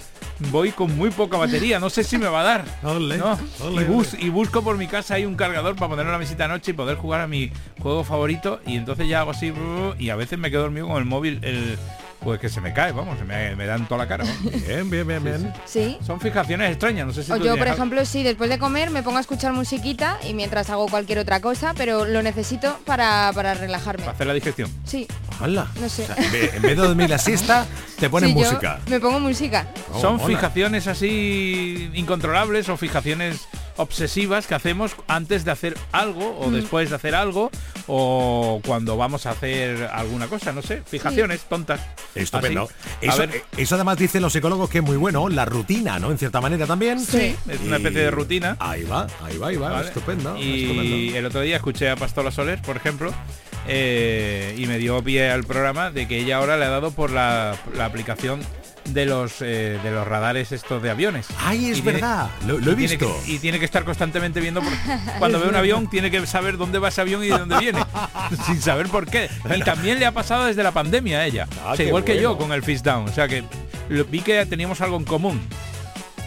voy 0.51 0.71
con 0.73 0.97
muy 0.97 1.11
poca 1.11 1.37
batería, 1.37 1.79
no 1.79 1.91
sé 1.91 2.03
si 2.05 2.17
me 2.19 2.27
va 2.29 2.41
a 2.41 2.45
dar. 2.45 2.65
¿no? 3.19 3.39
y, 3.83 3.85
bus- 3.85 4.17
y 4.19 4.29
busco 4.31 4.63
por 4.63 4.77
mi 4.79 4.87
casa 4.87 5.15
hay 5.15 5.25
un 5.27 5.35
cargador 5.37 5.77
para 5.77 5.91
ponerlo 5.91 6.11
en 6.11 6.15
la 6.15 6.19
mesita 6.19 6.49
noche 6.49 6.71
y 6.71 6.75
poder 6.75 6.97
jugar 6.97 7.21
a 7.21 7.27
mi 7.27 7.51
juego 7.81 8.05
favorito 8.05 8.61
y 8.67 8.77
entonces 8.77 9.09
ya 9.09 9.21
hago 9.21 9.31
así 9.33 9.53
y 9.99 10.11
a 10.11 10.17
veces 10.17 10.39
me 10.39 10.51
quedo 10.51 10.63
dormido 10.63 10.89
con 10.89 10.97
el 10.99 11.05
móvil, 11.05 11.39
el 11.43 11.79
pues 12.23 12.39
que 12.39 12.49
se 12.49 12.61
me 12.61 12.73
cae, 12.73 12.93
vamos, 12.93 13.19
se 13.19 13.25
me, 13.25 13.57
me 13.57 13.67
dan 13.67 13.87
toda 13.89 14.05
la 14.05 14.09
cara. 14.09 14.25
vamos. 14.25 14.53
Bien, 14.67 14.89
bien, 14.91 15.07
bien, 15.07 15.25
bien. 15.25 15.53
Sí. 15.65 15.97
Son 16.07 16.21
fijaciones 16.21 16.71
extrañas, 16.71 17.07
no 17.07 17.13
sé 17.13 17.23
si 17.25 17.33
O 17.33 17.37
tú 17.39 17.45
yo, 17.45 17.53
por 17.57 17.63
algo. 17.63 17.75
ejemplo, 17.75 18.05
sí, 18.05 18.23
después 18.23 18.51
de 18.51 18.59
comer 18.59 18.91
me 18.91 19.03
pongo 19.03 19.19
a 19.19 19.21
escuchar 19.21 19.53
musiquita 19.53 20.19
y 20.29 20.35
mientras 20.35 20.69
hago 20.71 20.87
cualquier 20.89 21.19
otra 21.19 21.41
cosa, 21.41 21.73
pero 21.77 22.05
lo 22.05 22.23
necesito 22.23 22.79
para, 22.85 23.31
para 23.35 23.55
relajarme. 23.55 24.03
para 24.05 24.13
hacer 24.13 24.27
la 24.27 24.35
digestión. 24.35 24.71
Sí, 24.85 25.07
Hala. 25.41 25.67
no 25.81 25.89
sé. 25.89 26.03
O 26.05 26.07
sea, 26.07 26.17
en 26.17 26.33
vez- 26.33 26.55
en 26.55 26.63
vez 26.63 26.77
de 26.77 26.83
dormir 26.87 27.09
la 27.11 27.19
siesta, 27.19 27.67
te 27.99 28.11
ponen 28.11 28.31
Sí, 28.31 28.35
yo 28.41 28.47
música. 28.47 28.81
me 28.89 29.01
pongo 29.01 29.21
música. 29.21 29.67
Oh, 29.93 30.01
Son 30.01 30.17
mola. 30.17 30.27
fijaciones 30.37 30.87
así 30.87 31.91
incontrolables 31.95 32.69
o 32.69 32.77
fijaciones 32.77 33.49
obsesivas 33.81 34.47
que 34.47 34.55
hacemos 34.55 34.93
antes 35.09 35.45
de 35.45 35.51
hacer 35.51 35.77
algo 35.93 36.37
o 36.39 36.49
Mm. 36.51 36.55
después 36.55 36.91
de 36.91 36.97
hacer 36.97 37.15
algo 37.15 37.51
o 37.87 38.61
cuando 38.67 38.97
vamos 38.97 39.27
a 39.27 39.31
hacer 39.31 39.89
alguna 39.93 40.27
cosa, 40.29 40.53
no 40.53 40.63
sé, 40.63 40.83
fijaciones 40.87 41.41
tontas. 41.43 41.81
Estupendo. 42.15 42.69
Eso, 43.01 43.19
ver, 43.19 43.37
eh, 43.37 43.45
eso 43.57 43.75
además 43.75 43.99
dicen 43.99 44.23
los 44.23 44.33
psicólogos 44.33 44.69
que 44.71 44.79
es 44.79 44.85
muy 44.85 44.97
bueno, 44.97 45.29
la 45.29 45.45
rutina, 45.45 45.99
¿no? 45.99 46.11
En 46.11 46.19
cierta 46.19 46.41
manera 46.41 46.67
también. 46.67 47.01
Sí, 47.01 47.35
es 47.49 47.61
una 47.61 47.77
especie 47.77 48.01
de 48.03 48.11
rutina. 48.11 48.57
Ahí 48.61 48.85
va, 48.85 49.07
ahí 49.23 49.39
va, 49.39 49.49
ahí 49.49 49.57
va. 49.57 49.71
¿vale? 49.71 49.89
Estupendo. 49.89 50.37
Y 50.37 50.65
estupendo. 50.65 51.19
el 51.19 51.27
otro 51.27 51.41
día 51.41 51.57
escuché 51.57 51.91
a 51.91 51.97
Pastola 51.97 52.31
Soler, 52.31 52.61
por 52.63 52.77
ejemplo, 52.77 53.13
eh, 53.67 54.55
y 54.59 54.67
me 54.67 54.79
dio 54.79 55.03
pie 55.03 55.31
al 55.31 55.45
programa 55.45 55.91
de 55.91 56.07
que 56.07 56.19
ella 56.19 56.37
ahora 56.37 56.57
le 56.57 56.65
ha 56.65 56.71
dado 56.71 56.91
por 56.91 57.11
la, 57.11 57.57
la 57.77 57.85
aplicación 57.87 58.41
de 58.93 59.07
los 59.07 59.41
eh, 59.41 59.79
de 59.83 59.91
los 59.91 60.07
radares 60.07 60.53
estos 60.53 60.83
de 60.83 60.91
aviones. 60.91 61.27
Ay, 61.39 61.71
es 61.71 61.79
Y 61.79 61.83
tiene- 61.83 61.99
verdad. 62.01 62.31
Lo, 62.47 62.59
lo 62.59 62.71
he 62.71 62.75
y 62.75 62.77
tiene 62.77 62.97
visto. 62.97 63.21
que- 63.25 63.33
y 63.33 63.39
tiene 63.39 63.59
que 63.59 63.65
estar 63.65 63.85
constantemente 63.85 64.41
viendo 64.41 64.61
por- 64.63 64.73
cuando 65.19 65.41
ve 65.41 65.49
un 65.49 65.57
avión 65.57 65.89
tiene 65.89 66.11
que 66.11 66.27
saber 66.27 66.57
dónde 66.57 66.79
va 66.79 66.89
ese 66.89 67.01
avión 67.01 67.23
y 67.25 67.29
de 67.29 67.39
dónde 67.39 67.59
viene 67.59 67.85
sin 68.47 68.61
saber 68.61 68.89
por 68.89 69.07
qué 69.07 69.29
y 69.57 69.63
también 69.63 69.99
le 69.99 70.07
ha 70.07 70.13
pasado 70.13 70.47
desde 70.47 70.63
la 70.63 70.73
pandemia 70.73 71.19
a 71.21 71.27
ella 71.27 71.47
Ah, 71.65 71.73
O 71.73 71.77
sea, 71.77 71.87
igual 71.87 72.05
que 72.05 72.21
yo 72.21 72.37
con 72.39 72.53
el 72.53 72.63
Fish 72.63 72.83
Down 72.83 73.09
o 73.09 73.13
sea 73.13 73.29
que 73.29 73.45
lo- 73.89 74.05
vi 74.05 74.21
que 74.21 74.45
teníamos 74.47 74.81
algo 74.81 74.97
en 74.97 75.05
común 75.05 75.41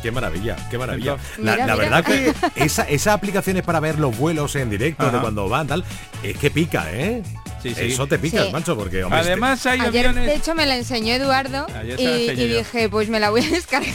Qué 0.02 0.12
maravilla, 0.12 0.58
qué 0.70 0.78
maravilla. 0.78 1.16
La, 1.38 1.54
Mira, 1.54 1.66
la 1.66 1.74
mira. 1.76 1.76
verdad 1.76 2.04
que 2.04 2.34
esa, 2.66 2.84
esas 2.84 3.14
aplicaciones 3.14 3.64
para 3.64 3.80
ver 3.80 4.00
los 4.00 4.18
vuelos 4.18 4.54
en 4.58 4.70
directo 4.70 5.10
de 5.10 5.18
cuando 5.20 5.48
van, 5.48 5.66
tal, 5.66 5.86
es 6.22 6.38
que 6.38 6.52
pica, 6.52 6.92
¿eh? 6.92 7.24
Sí, 7.64 7.74
sí. 7.74 7.82
Eso 7.94 8.06
te 8.08 8.20
pica, 8.20 8.44
Sí. 8.44 8.52
macho, 8.52 8.76
porque 8.78 9.04
hombre, 9.04 9.20
además 9.20 9.66
hay 9.66 9.80
Ayer, 9.80 10.08
aviones 10.08 10.26
de 10.28 10.36
hecho, 10.36 10.54
me 10.54 10.66
la 10.66 10.76
enseñó 10.76 11.14
Eduardo 11.14 11.66
y, 11.98 12.30
dije, 12.36 12.90
pues 12.90 13.08
me 13.10 13.20
la 13.20 13.30
voy 13.30 13.42
a 13.44 13.50
descargar. 13.50 13.90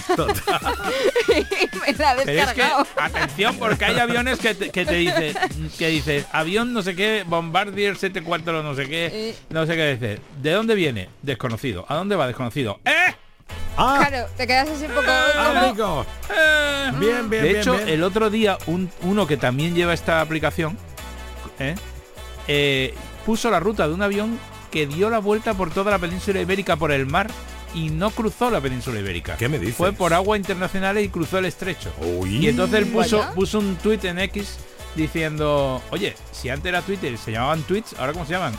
y 1.29 1.77
me 1.93 1.93
la 1.99 2.13
he 2.15 2.25
Pero 2.25 2.41
es 2.43 2.53
que, 2.55 2.63
atención, 2.97 3.57
porque 3.59 3.85
hay 3.85 3.99
aviones 3.99 4.39
que 4.39 4.55
te, 4.55 4.71
que 4.71 4.87
te 4.87 4.95
dice, 4.95 5.35
que 5.79 5.89
dices, 5.89 6.25
avión 6.33 6.73
no 6.73 6.83
sé 6.83 6.97
qué, 6.97 7.25
Bombardier 7.27 7.97
74 7.97 8.63
no 8.63 8.75
sé 8.75 8.89
qué, 8.89 9.07
Eh. 9.13 9.35
no 9.51 9.67
sé 9.67 9.77
qué 9.77 9.93
dices. 9.93 10.21
¿De 10.43 10.51
dónde 10.53 10.75
viene? 10.75 11.09
Desconocido. 11.23 11.85
¿A 11.89 11.95
dónde 11.97 12.17
va? 12.17 12.27
Desconocido. 12.27 12.81
¡Eh! 12.85 13.15
Ah, 13.77 14.05
Claro, 14.09 14.27
te 14.37 14.47
quedas 14.47 14.69
así 14.69 14.87
un 14.87 14.93
poco... 14.93 15.11
amigo. 15.11 16.07
¡Eh! 16.35 16.91
Bien, 16.99 17.29
bien, 17.29 17.31
de 17.31 17.43
bien, 17.43 17.57
hecho, 17.61 17.75
bien. 17.77 17.89
el 17.89 18.03
otro 18.03 18.29
día 18.31 18.59
un- 18.67 18.91
uno 19.03 19.27
que 19.27 19.37
también 19.37 19.75
lleva 19.75 19.95
esta 19.95 20.21
aplicación 20.21 20.77
¿eh? 21.61 21.75
Puso 23.27 23.51
la 23.51 23.61
ruta 23.61 23.87
de 23.89 23.95
un 23.95 24.03
avión 24.03 24.39
que 24.71 24.87
dio 24.87 25.11
la 25.11 25.19
vuelta 25.19 25.55
por 25.55 25.71
toda 25.71 25.91
la 25.91 25.99
península 25.99 26.41
ibérica 26.41 26.77
por 26.77 26.93
el 26.93 27.07
mar 27.07 27.29
y 27.75 27.91
no 27.91 28.11
cruzó 28.11 28.51
la 28.51 28.61
península 28.61 29.01
ibérica. 29.01 29.37
¿Qué 29.37 29.49
me 29.49 29.59
dices? 29.59 29.77
Fue 29.77 29.93
por 29.93 30.15
agua 30.15 30.37
internacionales 30.37 31.05
y 31.05 31.09
cruzó 31.09 31.39
el 31.39 31.45
estrecho. 31.47 31.93
Uy. 32.01 32.39
Y 32.39 32.49
entonces 32.49 32.79
él 32.81 32.87
puso, 32.87 33.19
Vaya. 33.19 33.33
puso 33.35 33.59
un 33.59 33.77
tweet 33.77 34.01
en 34.05 34.19
X 34.21 34.59
diciendo, 34.95 35.83
oye, 35.91 36.17
si 36.33 36.49
antes 36.49 36.67
era 36.69 36.83
Twitter 36.83 37.17
se 37.19 37.33
llamaban 37.33 37.63
tweets, 37.63 37.95
ahora 37.99 38.13
cómo 38.13 38.25
se 38.27 38.33
llaman. 38.33 38.55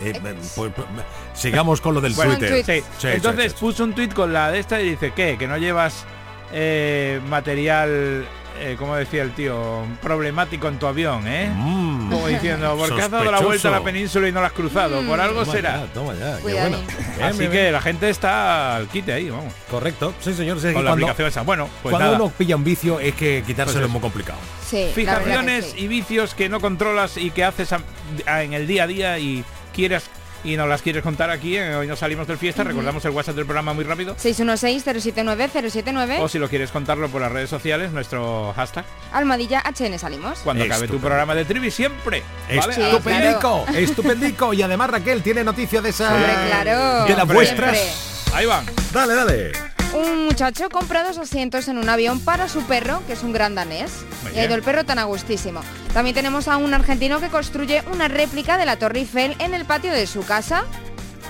Eh, 0.00 0.18
pues, 0.20 0.72
pues, 0.74 0.88
sigamos 1.34 1.80
con 1.80 1.94
lo 1.94 2.00
del 2.00 2.12
Bueno, 2.14 2.36
Twitter. 2.36 2.64
sí. 2.64 2.84
Sí, 2.98 3.06
Entonces 3.08 3.52
sí, 3.52 3.58
sí. 3.58 3.64
puso 3.64 3.84
un 3.84 3.94
tweet 3.94 4.08
con 4.10 4.32
la 4.32 4.50
de 4.50 4.58
esta 4.58 4.80
y 4.80 4.90
dice, 4.90 5.12
¿qué? 5.14 5.36
Que 5.38 5.46
no 5.46 5.56
llevas 5.58 6.04
eh, 6.52 7.20
material, 7.28 8.26
eh, 8.62 8.76
como 8.78 8.94
decía 8.96 9.22
el 9.22 9.32
tío, 9.32 9.84
problemático 10.00 10.68
en 10.68 10.78
tu 10.78 10.86
avión, 10.86 11.26
¿eh? 11.26 11.50
Mm, 11.54 12.10
Como 12.10 12.28
diciendo, 12.28 12.76
¿por 12.76 12.94
qué 12.94 13.02
has 13.02 13.10
dado 13.10 13.30
la 13.30 13.40
vuelta 13.40 13.68
a 13.68 13.72
la 13.72 13.82
península 13.82 14.28
y 14.28 14.32
no 14.32 14.40
la 14.40 14.46
has 14.48 14.52
cruzado? 14.52 15.02
Por 15.02 15.20
algo 15.20 15.40
Toma 15.40 15.52
será. 15.52 15.76
ya, 15.86 15.92
toma 15.92 16.14
ya, 16.14 16.36
qué 16.36 16.42
bueno. 16.42 16.78
Bien, 17.16 17.22
Así 17.28 17.38
bien, 17.40 17.50
que 17.52 17.72
la 17.72 17.80
gente 17.80 18.08
está 18.10 18.76
al 18.76 18.88
quite 18.88 19.12
ahí, 19.12 19.28
vamos. 19.30 19.52
Correcto, 19.70 20.14
sí 20.20 20.32
señor. 20.34 20.58
sí, 20.60 20.72
Con 20.72 20.84
la 20.84 20.90
cuando, 20.90 21.06
aplicación 21.06 21.28
esa. 21.28 21.42
Bueno, 21.42 21.68
pues 21.82 21.92
cuando 21.92 22.12
nada. 22.12 22.16
uno 22.24 22.32
pilla 22.36 22.56
un 22.56 22.64
vicio 22.64 23.00
es 23.00 23.14
que 23.14 23.42
quitárselo 23.46 23.80
Pues 23.80 23.86
es 23.86 23.92
muy 23.92 24.00
complicado. 24.00 24.38
Sí, 24.66 24.90
Fijaciones 24.94 25.66
sí. 25.76 25.80
y 25.84 25.88
vicios 25.88 26.34
que 26.34 26.48
no 26.48 26.60
controlas 26.60 27.16
y 27.16 27.30
que 27.30 27.44
haces 27.44 27.72
a- 27.72 27.80
a- 28.26 28.42
en 28.42 28.52
el 28.52 28.66
día 28.66 28.84
a 28.84 28.86
día 28.86 29.18
y 29.18 29.44
quieres 29.74 30.04
y 30.44 30.56
nos 30.56 30.68
las 30.68 30.82
quieres 30.82 31.02
contar 31.02 31.30
aquí, 31.30 31.56
en 31.56 31.74
hoy 31.74 31.86
no 31.86 31.96
salimos 31.96 32.26
del 32.26 32.38
fiesta, 32.38 32.64
recordamos 32.64 33.04
el 33.04 33.10
WhatsApp 33.12 33.36
del 33.36 33.44
programa 33.46 33.72
muy 33.72 33.84
rápido. 33.84 34.16
616-079-079, 34.16 36.18
O 36.20 36.28
si 36.28 36.38
lo 36.38 36.48
quieres 36.48 36.70
contarlo 36.70 37.08
por 37.08 37.20
las 37.20 37.32
redes 37.32 37.50
sociales, 37.50 37.92
nuestro 37.92 38.52
hashtag, 38.54 38.84
Almadilla 39.12 39.62
HN 39.62 39.98
salimos. 39.98 40.40
cuando 40.40 40.64
acabe 40.64 40.88
tu 40.88 40.98
programa 40.98 41.34
de 41.34 41.44
Trivi 41.44 41.70
siempre. 41.70 42.22
¿vale? 42.54 42.74
Sí, 42.74 42.82
A- 42.82 42.88
Estupendico, 42.90 43.64
estupendico. 43.74 44.54
Y 44.54 44.62
además 44.62 44.90
Raquel 44.90 45.22
tiene 45.22 45.44
noticias 45.44 45.82
de 45.82 45.90
esas. 45.90 46.12
Hombre, 46.12 46.32
claro. 46.48 47.04
De 47.06 47.16
las 47.16 47.26
vuestras. 47.26 48.28
Ahí 48.34 48.46
van. 48.46 48.64
Dale, 48.92 49.14
dale. 49.14 49.52
Un 49.94 50.24
muchacho 50.24 50.70
compra 50.70 51.04
dos 51.04 51.18
asientos 51.18 51.68
en 51.68 51.76
un 51.76 51.88
avión 51.90 52.18
para 52.20 52.48
su 52.48 52.62
perro, 52.62 53.02
que 53.06 53.12
es 53.12 53.22
un 53.22 53.32
gran 53.32 53.54
danés. 53.54 53.92
Muy 54.22 54.32
Y 54.32 54.38
ha 54.38 54.44
ido 54.46 54.54
el 54.54 54.62
perro 54.62 54.84
tan 54.84 54.98
a 54.98 55.04
gustísimo. 55.04 55.60
También 55.92 56.14
tenemos 56.14 56.48
a 56.48 56.56
un 56.56 56.72
argentino 56.72 57.20
que 57.20 57.28
construye 57.28 57.82
una 57.92 58.08
réplica 58.08 58.56
de 58.56 58.64
la 58.64 58.76
Torre 58.76 59.00
Eiffel 59.00 59.36
en 59.38 59.52
el 59.52 59.66
patio 59.66 59.92
de 59.92 60.06
su 60.06 60.24
casa. 60.24 60.64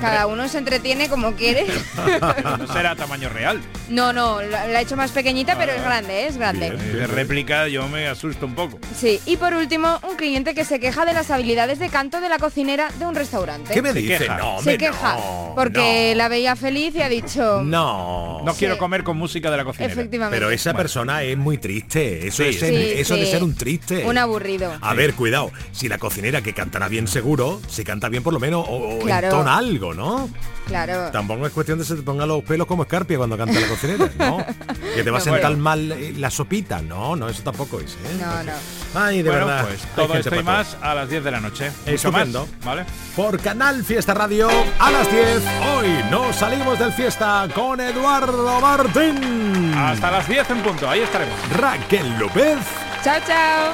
Cada 0.01 0.26
uno 0.26 0.49
se 0.49 0.59
entretiene 0.59 1.09
como 1.09 1.32
quiere. 1.34 1.66
no 2.59 2.66
será 2.72 2.97
tamaño 2.97 3.28
real. 3.28 3.61
No, 3.88 4.12
no, 4.12 4.40
la 4.43 4.66
la 4.66 4.80
he 4.80 4.82
hecho 4.82 4.97
más 4.97 5.11
pequeñita, 5.11 5.57
pero 5.59 5.72
es 5.72 5.82
grande, 5.82 6.22
¿eh? 6.22 6.26
es 6.28 6.36
grande. 6.36 6.70
De 6.70 7.07
réplica 7.07 7.68
yo 7.68 7.86
me 7.88 8.09
asusto 8.09 8.47
un 8.47 8.55
poco. 8.55 8.78
Sí, 8.97 9.20
y 9.26 9.36
por 9.36 9.55
último, 9.55 10.01
un 10.09 10.16
cliente 10.16 10.55
que 10.55 10.64
se 10.64 10.80
queja 10.80 11.05
de 11.05 11.12
las 11.12 11.30
habilidades 11.30 11.78
de 11.78 11.88
canto 11.88 12.20
de 12.20 12.28
la 12.28 12.38
cocinera 12.38 12.88
de 12.99 13.07
un 13.07 13.14
restaurante. 13.14 13.72
¿Qué 13.74 13.82
me 13.82 13.93
Se 13.93 13.99
dice? 14.01 14.18
queja. 14.18 14.38
No, 14.38 14.62
se 14.62 14.78
queja 14.78 15.14
no, 15.16 15.53
porque 15.55 16.14
la 16.16 16.28
veía 16.28 16.57
feliz 16.57 16.95
y 16.95 17.03
ha 17.03 17.09
dicho... 17.09 17.62
No. 17.62 18.40
No 18.45 18.53
Sí. 18.53 18.61
quiero 18.61 18.78
comer 18.78 19.03
con 19.05 19.16
música 19.16 19.51
de 19.51 19.57
la 19.57 19.64
cocinera. 19.64 19.93
Efectivamente. 19.93 20.36
Pero 20.36 20.51
esa 20.51 20.74
persona 20.74 21.22
es 21.22 21.36
muy 21.36 21.59
triste. 21.59 22.26
Eso, 22.28 22.43
Sí, 22.45 22.51
es 22.51 22.59
ser- 22.61 22.70
sí, 22.74 22.93
eso 22.97 23.16
de 23.16 23.26
ser 23.26 23.43
un 23.43 23.55
triste. 23.55 24.05
Un 24.07 24.18
aburrido. 24.18 24.72
A 24.80 24.95
ver, 24.95 25.14
cuidado. 25.14 25.51
Si 25.72 25.88
la 25.88 25.99
cocinera 25.99 26.43
que 26.43 26.55
cantará 26.55 26.88
bien 26.88 27.07
seguro, 27.09 27.61
si 27.68 27.84
canta 27.84 28.09
bien 28.09 28.22
por 28.22 28.32
lo 28.32 28.40
menos 28.40 28.64
o, 28.68 28.97
o 28.97 28.99
Claro. 29.01 29.28
entona 29.28 29.57
algo, 29.57 29.82
¿no? 29.93 30.30
Claro. 30.66 31.11
Tampoco 31.11 31.47
es 31.47 31.53
cuestión 31.53 31.78
de 31.78 31.85
que 31.85 31.89
se 31.89 31.97
te 31.97 32.03
pongan 32.03 32.28
los 32.28 32.45
pelos 32.45 32.66
como 32.66 32.85
escarpia 32.85 33.18
cuando 33.18 33.37
canta 33.37 33.59
la 33.59 33.66
cocinera, 33.66 34.11
¿no? 34.18 34.45
Que 34.95 35.03
te 35.03 35.11
va 35.11 35.18
a 35.18 35.20
sentar 35.20 35.43
bueno. 35.43 35.62
mal 35.62 35.93
eh, 35.93 36.14
la 36.16 36.30
sopita. 36.30 36.80
No, 36.83 37.16
no, 37.16 37.28
eso 37.28 37.43
tampoco 37.43 37.80
es. 37.80 37.93
¿eh? 37.93 38.18
No, 38.20 38.43
no. 38.43 38.53
Ay, 38.95 39.22
de 39.22 39.30
bueno, 39.30 39.47
verdad. 39.47 39.66
pues 39.66 39.80
todo 39.97 40.14
esto 40.14 40.35
y 40.39 40.43
más 40.43 40.76
a 40.83 40.95
las 40.95 41.09
10 41.09 41.24
de 41.24 41.30
la 41.30 41.41
noche. 41.41 41.72
Mucho 41.87 42.12
más. 42.12 42.28
¿vale? 42.64 42.85
Por 43.16 43.41
Canal 43.41 43.83
Fiesta 43.85 44.14
Radio 44.14 44.49
a 44.78 44.91
las 44.91 45.11
10. 45.11 45.43
Hoy 45.74 45.89
nos 46.11 46.37
salimos 46.37 46.78
del 46.78 46.93
fiesta 46.93 47.49
con 47.55 47.80
Eduardo 47.80 48.61
Martín. 48.61 49.72
Hasta 49.74 50.11
las 50.11 50.28
10 50.28 50.51
en 50.51 50.62
punto, 50.62 50.89
ahí 50.89 51.01
estaremos. 51.01 51.35
Raquel 51.57 52.18
López. 52.18 52.59
Chao, 53.03 53.18
chao. 53.26 53.72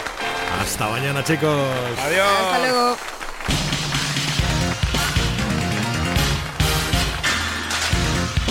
Hasta 0.60 0.88
mañana, 0.88 1.22
chicos. 1.22 1.68
Adiós. 2.00 2.26
Hasta 2.46 2.58
luego. 2.60 3.17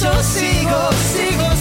Sigo, 0.00 0.22
sigo, 0.22 0.92
sigo, 1.12 1.56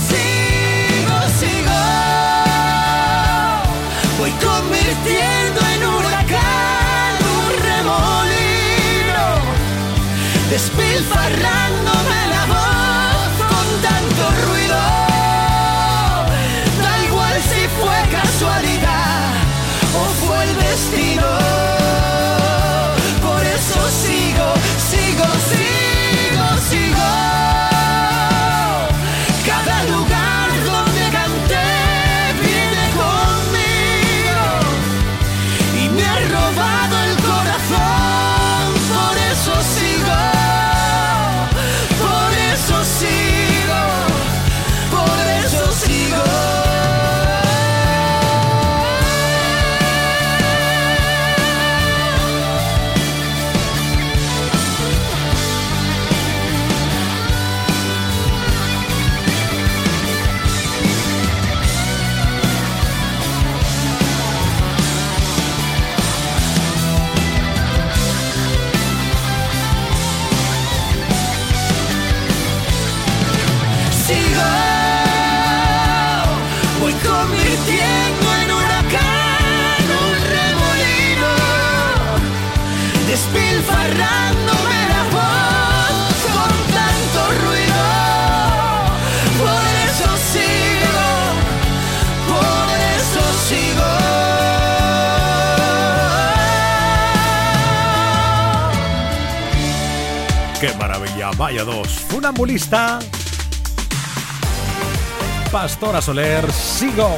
Pastora 105.52 106.02
Soler. 106.02 106.50
Sigo. 106.54 107.18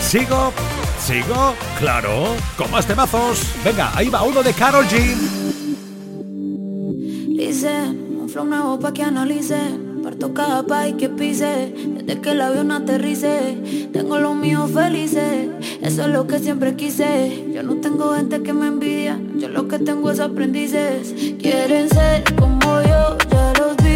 Sigo. 0.00 0.52
Sigo. 0.98 1.54
Claro. 1.78 2.34
Con 2.56 2.70
más 2.72 2.84
temazos. 2.84 3.42
Venga, 3.64 3.92
ahí 3.94 4.08
va 4.08 4.24
uno 4.24 4.42
de 4.42 4.52
Carol 4.52 4.84
G. 4.86 5.14
Dicen, 7.36 8.18
un 8.20 8.28
flow 8.28 8.44
nuevo 8.44 8.80
pa' 8.80 8.92
que 8.92 9.02
analicen 9.04 10.00
Parto 10.02 10.34
cada 10.34 10.64
país 10.64 10.94
que 10.98 11.08
pise 11.08 11.72
Desde 11.76 12.20
que 12.20 12.30
el 12.32 12.40
avión 12.40 12.72
aterrice 12.72 13.88
Tengo 13.92 14.18
los 14.18 14.34
míos 14.34 14.70
felices 14.72 15.48
Eso 15.80 16.02
es 16.02 16.08
lo 16.08 16.26
que 16.26 16.38
siempre 16.38 16.74
quise 16.76 17.52
Yo 17.52 17.62
no 17.62 17.76
tengo 17.76 18.14
gente 18.14 18.42
que 18.42 18.52
me 18.52 18.66
envidia 18.68 19.20
Yo 19.36 19.48
lo 19.48 19.68
que 19.68 19.78
tengo 19.78 20.10
es 20.10 20.20
aprendices 20.20 21.14
Quieren 21.38 21.88
ser 21.88 22.24
como 22.36 22.80
yo, 22.82 23.18
ya 23.30 23.52
los 23.58 23.76
vi 23.78 23.95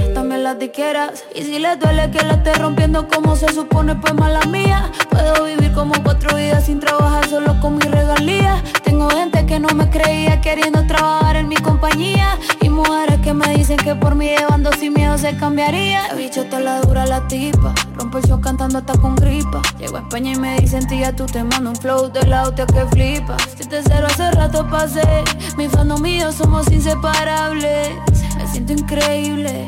También 0.13 0.43
las 0.43 0.59
diqueras. 0.59 1.23
Y 1.35 1.43
si 1.43 1.59
les 1.59 1.79
duele 1.79 2.09
que 2.11 2.23
la 2.25 2.33
esté 2.33 2.53
rompiendo 2.53 3.07
como 3.07 3.35
se 3.35 3.51
supone, 3.53 3.95
pues 3.95 4.13
mala 4.13 4.41
mía. 4.47 4.91
Puedo 5.09 5.45
vivir 5.45 5.71
como 5.73 5.93
cuatro 6.03 6.35
vidas 6.35 6.65
sin 6.65 6.79
trabajar 6.79 7.27
solo 7.27 7.59
con 7.59 7.75
mi 7.77 7.85
regalía. 7.85 8.61
Tengo 8.83 9.09
gente 9.09 9.45
que 9.45 9.59
no 9.59 9.69
me 9.69 9.89
creía 9.89 10.41
queriendo 10.41 10.85
trabajar 10.87 11.35
en 11.37 11.47
mi 11.47 11.55
compañía. 11.55 12.37
Y 12.61 12.69
mujeres 12.69 13.19
que 13.21 13.33
me 13.33 13.55
dicen 13.55 13.77
que 13.77 13.95
por 13.95 14.15
mí 14.15 14.27
llevando 14.27 14.71
sin 14.73 14.93
miedo 14.93 15.17
se 15.17 15.35
cambiaría. 15.37 16.07
La 16.07 16.15
bicho 16.15 16.41
está 16.41 16.59
la 16.59 16.81
dura 16.81 17.05
la 17.05 17.27
tipa. 17.27 17.73
Rompo 17.95 18.17
el 18.17 18.25
show 18.25 18.41
cantando 18.41 18.79
hasta 18.79 18.93
con 18.97 19.15
gripa. 19.15 19.61
Llego 19.79 19.97
a 19.97 20.01
España 20.01 20.33
y 20.33 20.35
me 20.35 20.59
dicen 20.59 20.87
tía, 20.87 21.15
tú 21.15 21.25
te 21.25 21.43
mando 21.43 21.69
un 21.71 21.75
flow 21.75 22.11
de 22.11 22.25
la 22.27 22.43
hostia 22.43 22.65
que 22.65 22.85
flipa. 22.87 23.37
Si 23.57 23.67
te 23.67 23.81
cero 23.83 24.07
hace 24.09 24.31
rato 24.31 24.67
pasé. 24.69 25.23
Mi 25.57 25.67
fandom 25.67 26.05
y 26.05 26.19
yo 26.19 26.31
somos 26.31 26.71
inseparables. 26.71 27.89
Me 28.37 28.47
siento 28.47 28.73
increíble, 28.73 29.67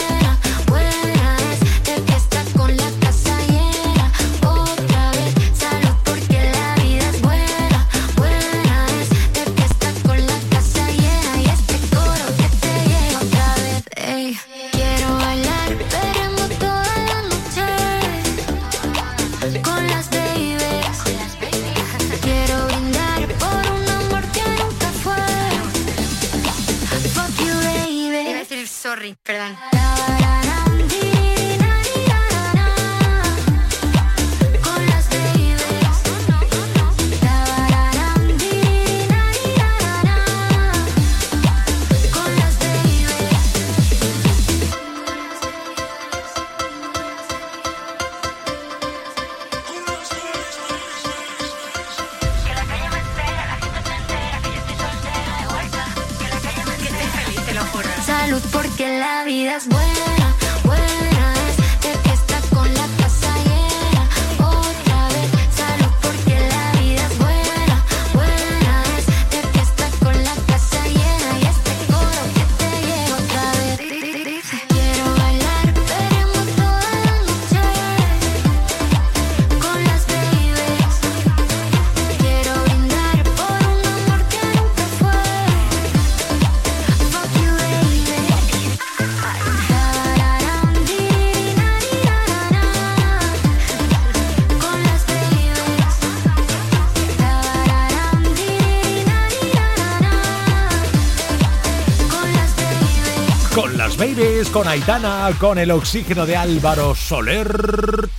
con 104.51 104.67
Aitana, 104.67 105.31
con 105.39 105.57
el 105.57 105.71
oxígeno 105.71 106.25
de 106.25 106.35
Álvaro 106.35 106.93
Soler. 106.93 108.09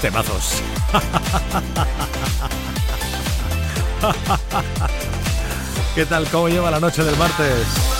Temazos. 0.00 0.60
¿Qué 5.94 6.06
tal? 6.06 6.26
¿Cómo 6.28 6.48
lleva 6.48 6.70
la 6.70 6.80
noche 6.80 7.04
del 7.04 7.16
martes? 7.16 7.95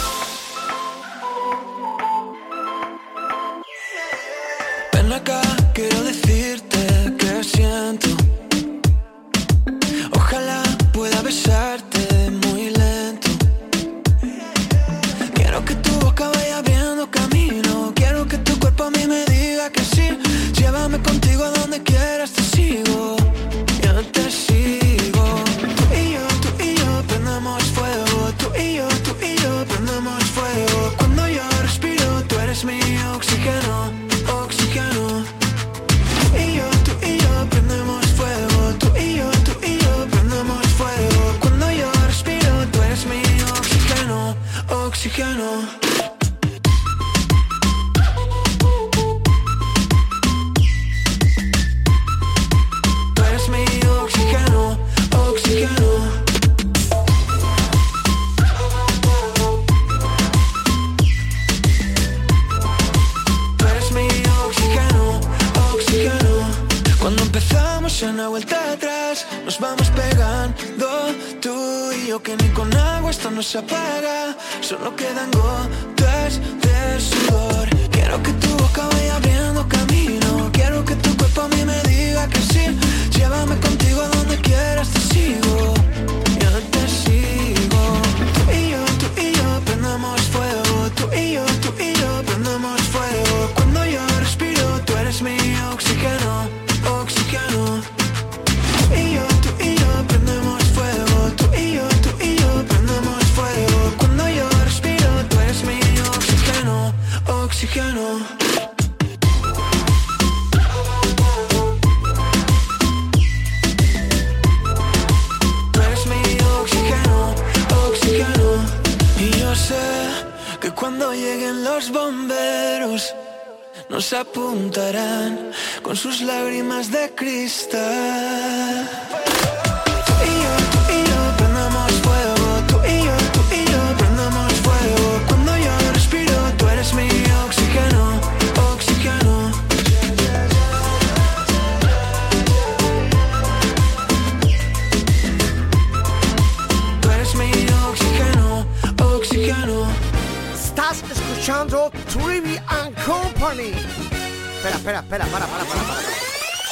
escuchando 151.46 151.92
Trivian 152.08 152.92
Company. 153.06 153.70
Espera, 153.70 154.76
espera, 154.76 154.98
espera, 154.98 155.26
para, 155.26 155.46
para, 155.46 155.64
para, 155.64 155.82
para. 155.82 156.00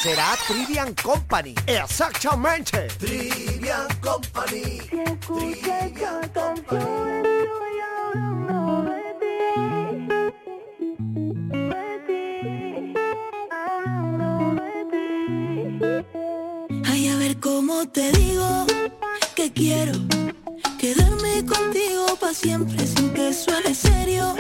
Será 0.03 0.37
Trivian 0.49 0.93
Company. 0.95 1.55
Exactamente. 1.65 2.89
Trivian 2.99 3.87
Company. 4.01 4.81
Si 4.91 4.99
escucha 4.99 5.79
esta 5.87 6.21
canción, 6.33 7.23
estoy 7.25 7.77
hablando 8.03 8.83
de 8.91 9.01
ti. 9.21 9.35
De 11.71 11.91
ti. 12.09 12.95
Hablando 13.53 14.61
de 14.61 14.73
ti. 14.91 16.83
Ay, 16.91 17.09
a 17.11 17.17
ver 17.17 17.39
cómo 17.39 17.89
te 17.91 18.11
digo 18.11 18.67
que 19.37 19.53
quiero 19.53 19.93
Quedarme 20.85 21.43
contigo 21.47 22.15
pa' 22.21 22.35
siempre, 22.35 22.87
sin 22.87 23.09
que 23.15 23.33
suene 23.33 23.75
serio. 23.75 24.37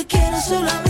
que 0.00 0.06
quieres 0.06 0.44
solamente 0.44 0.89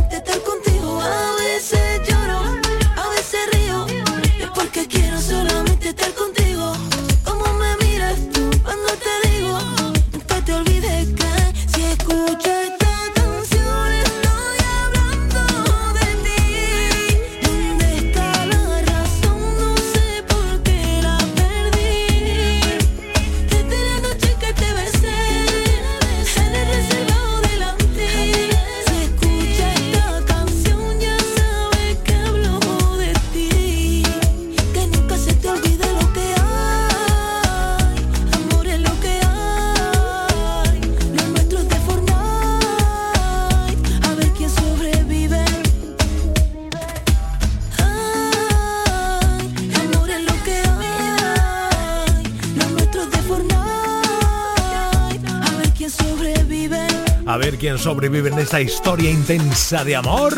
A 57.81 57.83
ver 57.83 58.11
quién 58.11 58.11
sobrevive 58.11 58.28
en 58.28 58.39
esta 58.39 58.61
historia 58.61 59.11
intensa 59.11 59.85
de 59.85 59.97
amor. 59.97 60.35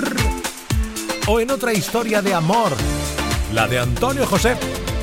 O 1.26 1.40
en 1.40 1.50
otra 1.50 1.72
historia 1.72 2.22
de 2.22 2.34
amor. 2.34 2.72
La 3.52 3.66
de 3.66 3.78
Antonio 3.78 4.26
José. 4.26 4.56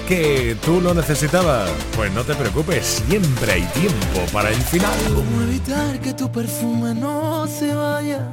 Que 0.08 0.56
tú 0.64 0.80
lo 0.80 0.94
necesitabas. 0.94 1.70
Pues 1.96 2.12
no 2.14 2.24
te 2.24 2.36
preocupes, 2.36 3.04
siempre 3.08 3.52
hay 3.52 3.64
tiempo 3.74 4.22
para 4.32 4.50
el 4.50 4.56
final. 4.56 4.98
¿Cómo 5.14 5.42
evitar 5.44 6.00
que 6.00 6.14
tu 6.14 6.32
perfume 6.32 6.96
no 6.96 7.46
se 7.48 7.74
vaya? 7.74 8.26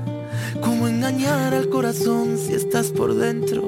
¿Cómo 0.61 0.89
engañar 0.89 1.53
al 1.53 1.69
corazón 1.69 2.39
si 2.39 2.55
estás 2.55 2.89
por 2.89 3.15
dentro? 3.15 3.63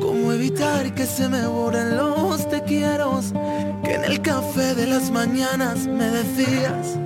¿Cómo 0.00 0.32
evitar 0.32 0.94
que 0.94 1.06
se 1.06 1.28
me 1.28 1.46
borren 1.46 1.96
los 1.96 2.48
te 2.48 2.62
quiero? 2.62 3.20
Que 3.82 3.94
en 3.94 4.04
el 4.04 4.22
café 4.22 4.74
de 4.74 4.86
las 4.86 5.10
mañanas 5.10 5.86
me 5.86 6.04
decías. 6.04 7.05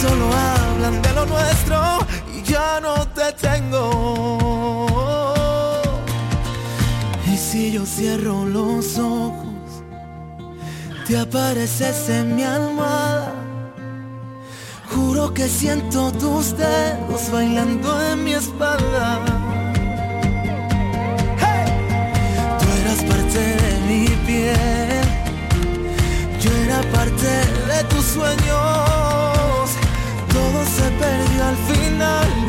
Solo 0.00 0.30
hablan 0.32 1.02
de 1.02 1.12
lo 1.12 1.26
nuestro 1.26 1.98
y 2.34 2.42
ya 2.42 2.80
no 2.80 3.06
te 3.08 3.32
tengo. 3.32 4.86
Y 7.26 7.36
si 7.36 7.72
yo 7.72 7.84
cierro 7.86 8.44
los 8.44 8.98
ojos, 8.98 9.82
te 11.06 11.18
apareces 11.18 12.08
en 12.08 12.36
mi 12.36 12.42
almohada. 12.44 13.34
Juro 14.94 15.32
que 15.32 15.48
siento 15.48 16.10
tus 16.12 16.56
dedos 16.56 17.30
bailando 17.32 18.00
en 18.10 18.24
mi 18.24 18.32
espalda. 18.32 18.69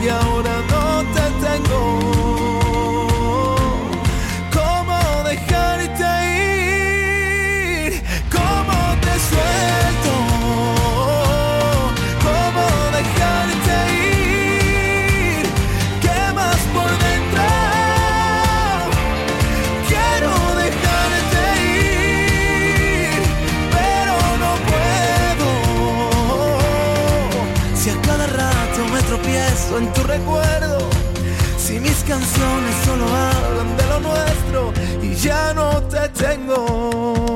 Y 0.03 0.09
ahora 0.09 0.61
no 0.69 1.03
te 1.13 1.45
tengo. 1.45 2.10
Canciones 32.11 32.75
solo 32.83 33.05
hablan 33.07 33.77
de 33.77 33.87
lo 33.87 33.99
nuestro 34.01 34.73
y 35.01 35.15
ya 35.15 35.53
no 35.53 35.81
te 35.83 36.09
tengo. 36.09 37.31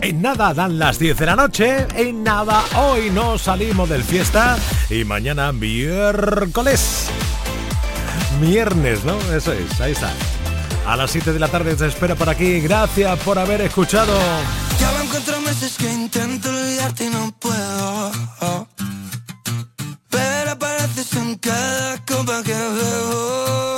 En 0.00 0.20
nada 0.20 0.52
dan 0.54 0.76
las 0.76 0.98
10 0.98 1.16
de 1.16 1.26
la 1.26 1.36
noche, 1.36 1.86
en 1.94 2.24
nada 2.24 2.64
hoy 2.76 3.10
no 3.10 3.38
salimos 3.38 3.88
del 3.88 4.02
fiesta 4.02 4.58
y 4.90 5.04
mañana 5.04 5.52
miércoles. 5.52 7.06
Viernes, 8.40 9.04
¿no? 9.04 9.16
Eso 9.32 9.52
es, 9.52 9.80
ahí 9.80 9.92
está. 9.92 10.12
A 10.84 10.96
las 10.96 11.12
7 11.12 11.32
de 11.32 11.38
la 11.38 11.46
tarde 11.46 11.76
te 11.76 11.86
espero 11.86 12.16
por 12.16 12.28
aquí. 12.28 12.60
Gracias 12.60 13.16
por 13.20 13.38
haber 13.38 13.60
escuchado. 13.60 14.18
Ya 14.80 14.90
van 14.90 15.06
cuatro 15.06 15.40
meses 15.42 15.76
que 15.76 15.92
intento 15.92 16.48
olvidarte 16.48 17.04
y 17.04 17.10
no 17.10 17.32
puedo. 17.38 18.67
En 21.18 21.34
cada 21.38 21.98
copa 22.06 22.42
que 22.44 22.52
bebo. 22.52 23.77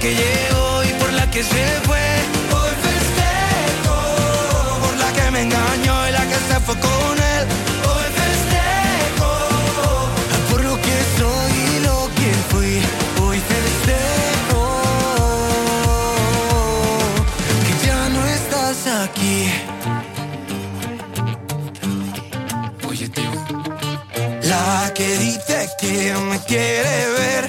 Que 0.00 0.14
llegó 0.14 0.82
y 0.84 0.88
por 0.98 1.12
la 1.12 1.30
que 1.30 1.42
se 1.42 1.64
fue. 1.84 2.00
Hoy 2.56 2.72
festejo 2.86 3.96
por 4.82 4.96
la 4.96 5.12
que 5.12 5.30
me 5.30 5.42
engañó 5.42 6.08
y 6.08 6.12
la 6.12 6.24
que 6.26 6.38
se 6.48 6.60
fue 6.60 6.74
con 6.80 7.16
él. 7.34 7.44
Hoy 7.90 8.06
festejo 8.20 9.30
por 10.50 10.64
lo 10.64 10.76
que 10.76 10.96
soy 11.18 11.52
y 11.76 11.80
lo 11.88 11.98
que 12.18 12.30
fui. 12.50 12.74
Hoy 13.22 13.38
festejo 13.52 14.62
que 17.66 17.86
ya 17.86 18.08
no 18.08 18.20
estás 18.26 18.78
aquí. 19.04 19.38
Oye, 22.88 23.08
tío. 23.10 23.32
La 24.44 24.92
que 24.94 25.08
dice 25.18 25.68
que 25.78 26.14
me 26.30 26.38
quiere 26.44 26.96
ver, 27.18 27.48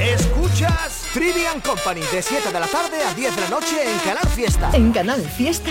Escuchas 0.00 1.04
Trivian 1.12 1.60
Company 1.60 2.00
de 2.00 2.22
7 2.22 2.52
de 2.52 2.60
la 2.60 2.66
tarde 2.66 3.04
a 3.04 3.14
10 3.14 3.36
de 3.36 3.42
la 3.42 3.48
noche 3.48 3.90
en 3.90 3.98
Canal 4.00 4.26
Fiesta. 4.28 4.70
En 4.72 4.92
Canal 4.92 5.20
Fiesta 5.22 5.70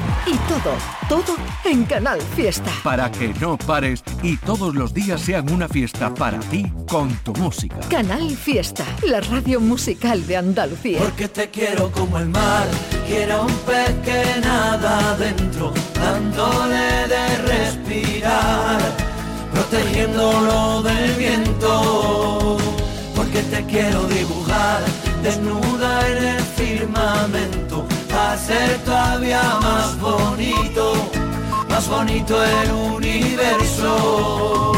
Y 0.25 0.35
todo, 0.47 0.73
todo 1.09 1.35
en 1.65 1.83
Canal 1.85 2.21
Fiesta. 2.35 2.71
Para 2.83 3.11
que 3.11 3.33
no 3.39 3.57
pares 3.57 4.03
y 4.21 4.37
todos 4.37 4.75
los 4.75 4.93
días 4.93 5.21
sean 5.21 5.51
una 5.51 5.67
fiesta 5.67 6.13
para 6.13 6.39
ti 6.39 6.71
con 6.87 7.09
tu 7.23 7.33
música. 7.33 7.79
Canal 7.89 8.29
Fiesta, 8.29 8.85
la 9.07 9.21
radio 9.21 9.59
musical 9.59 10.25
de 10.27 10.37
Andalucía. 10.37 10.99
Porque 10.99 11.27
te 11.27 11.49
quiero 11.49 11.91
como 11.91 12.17
el 12.19 12.29
mar, 12.29 12.67
quiero 13.07 13.43
un 13.43 13.53
pez 13.65 13.93
que 14.05 14.41
nada 14.41 15.11
adentro, 15.11 15.73
dándole 15.95 17.07
de 17.07 17.37
respirar, 17.47 18.79
protegiéndolo 19.53 20.83
del 20.83 21.11
viento. 21.13 22.57
Porque 23.15 23.41
te 23.43 23.65
quiero 23.65 24.03
dibujar, 24.07 24.81
desnuda 25.23 26.07
en 26.09 26.23
el 26.27 26.41
firmamento, 26.41 27.60
a 28.31 28.37
ser 28.37 28.77
todavía 28.85 29.41
más 29.61 29.99
bonito, 29.99 30.93
más 31.67 31.89
bonito 31.89 32.41
el 32.41 32.71
universo. 32.71 34.71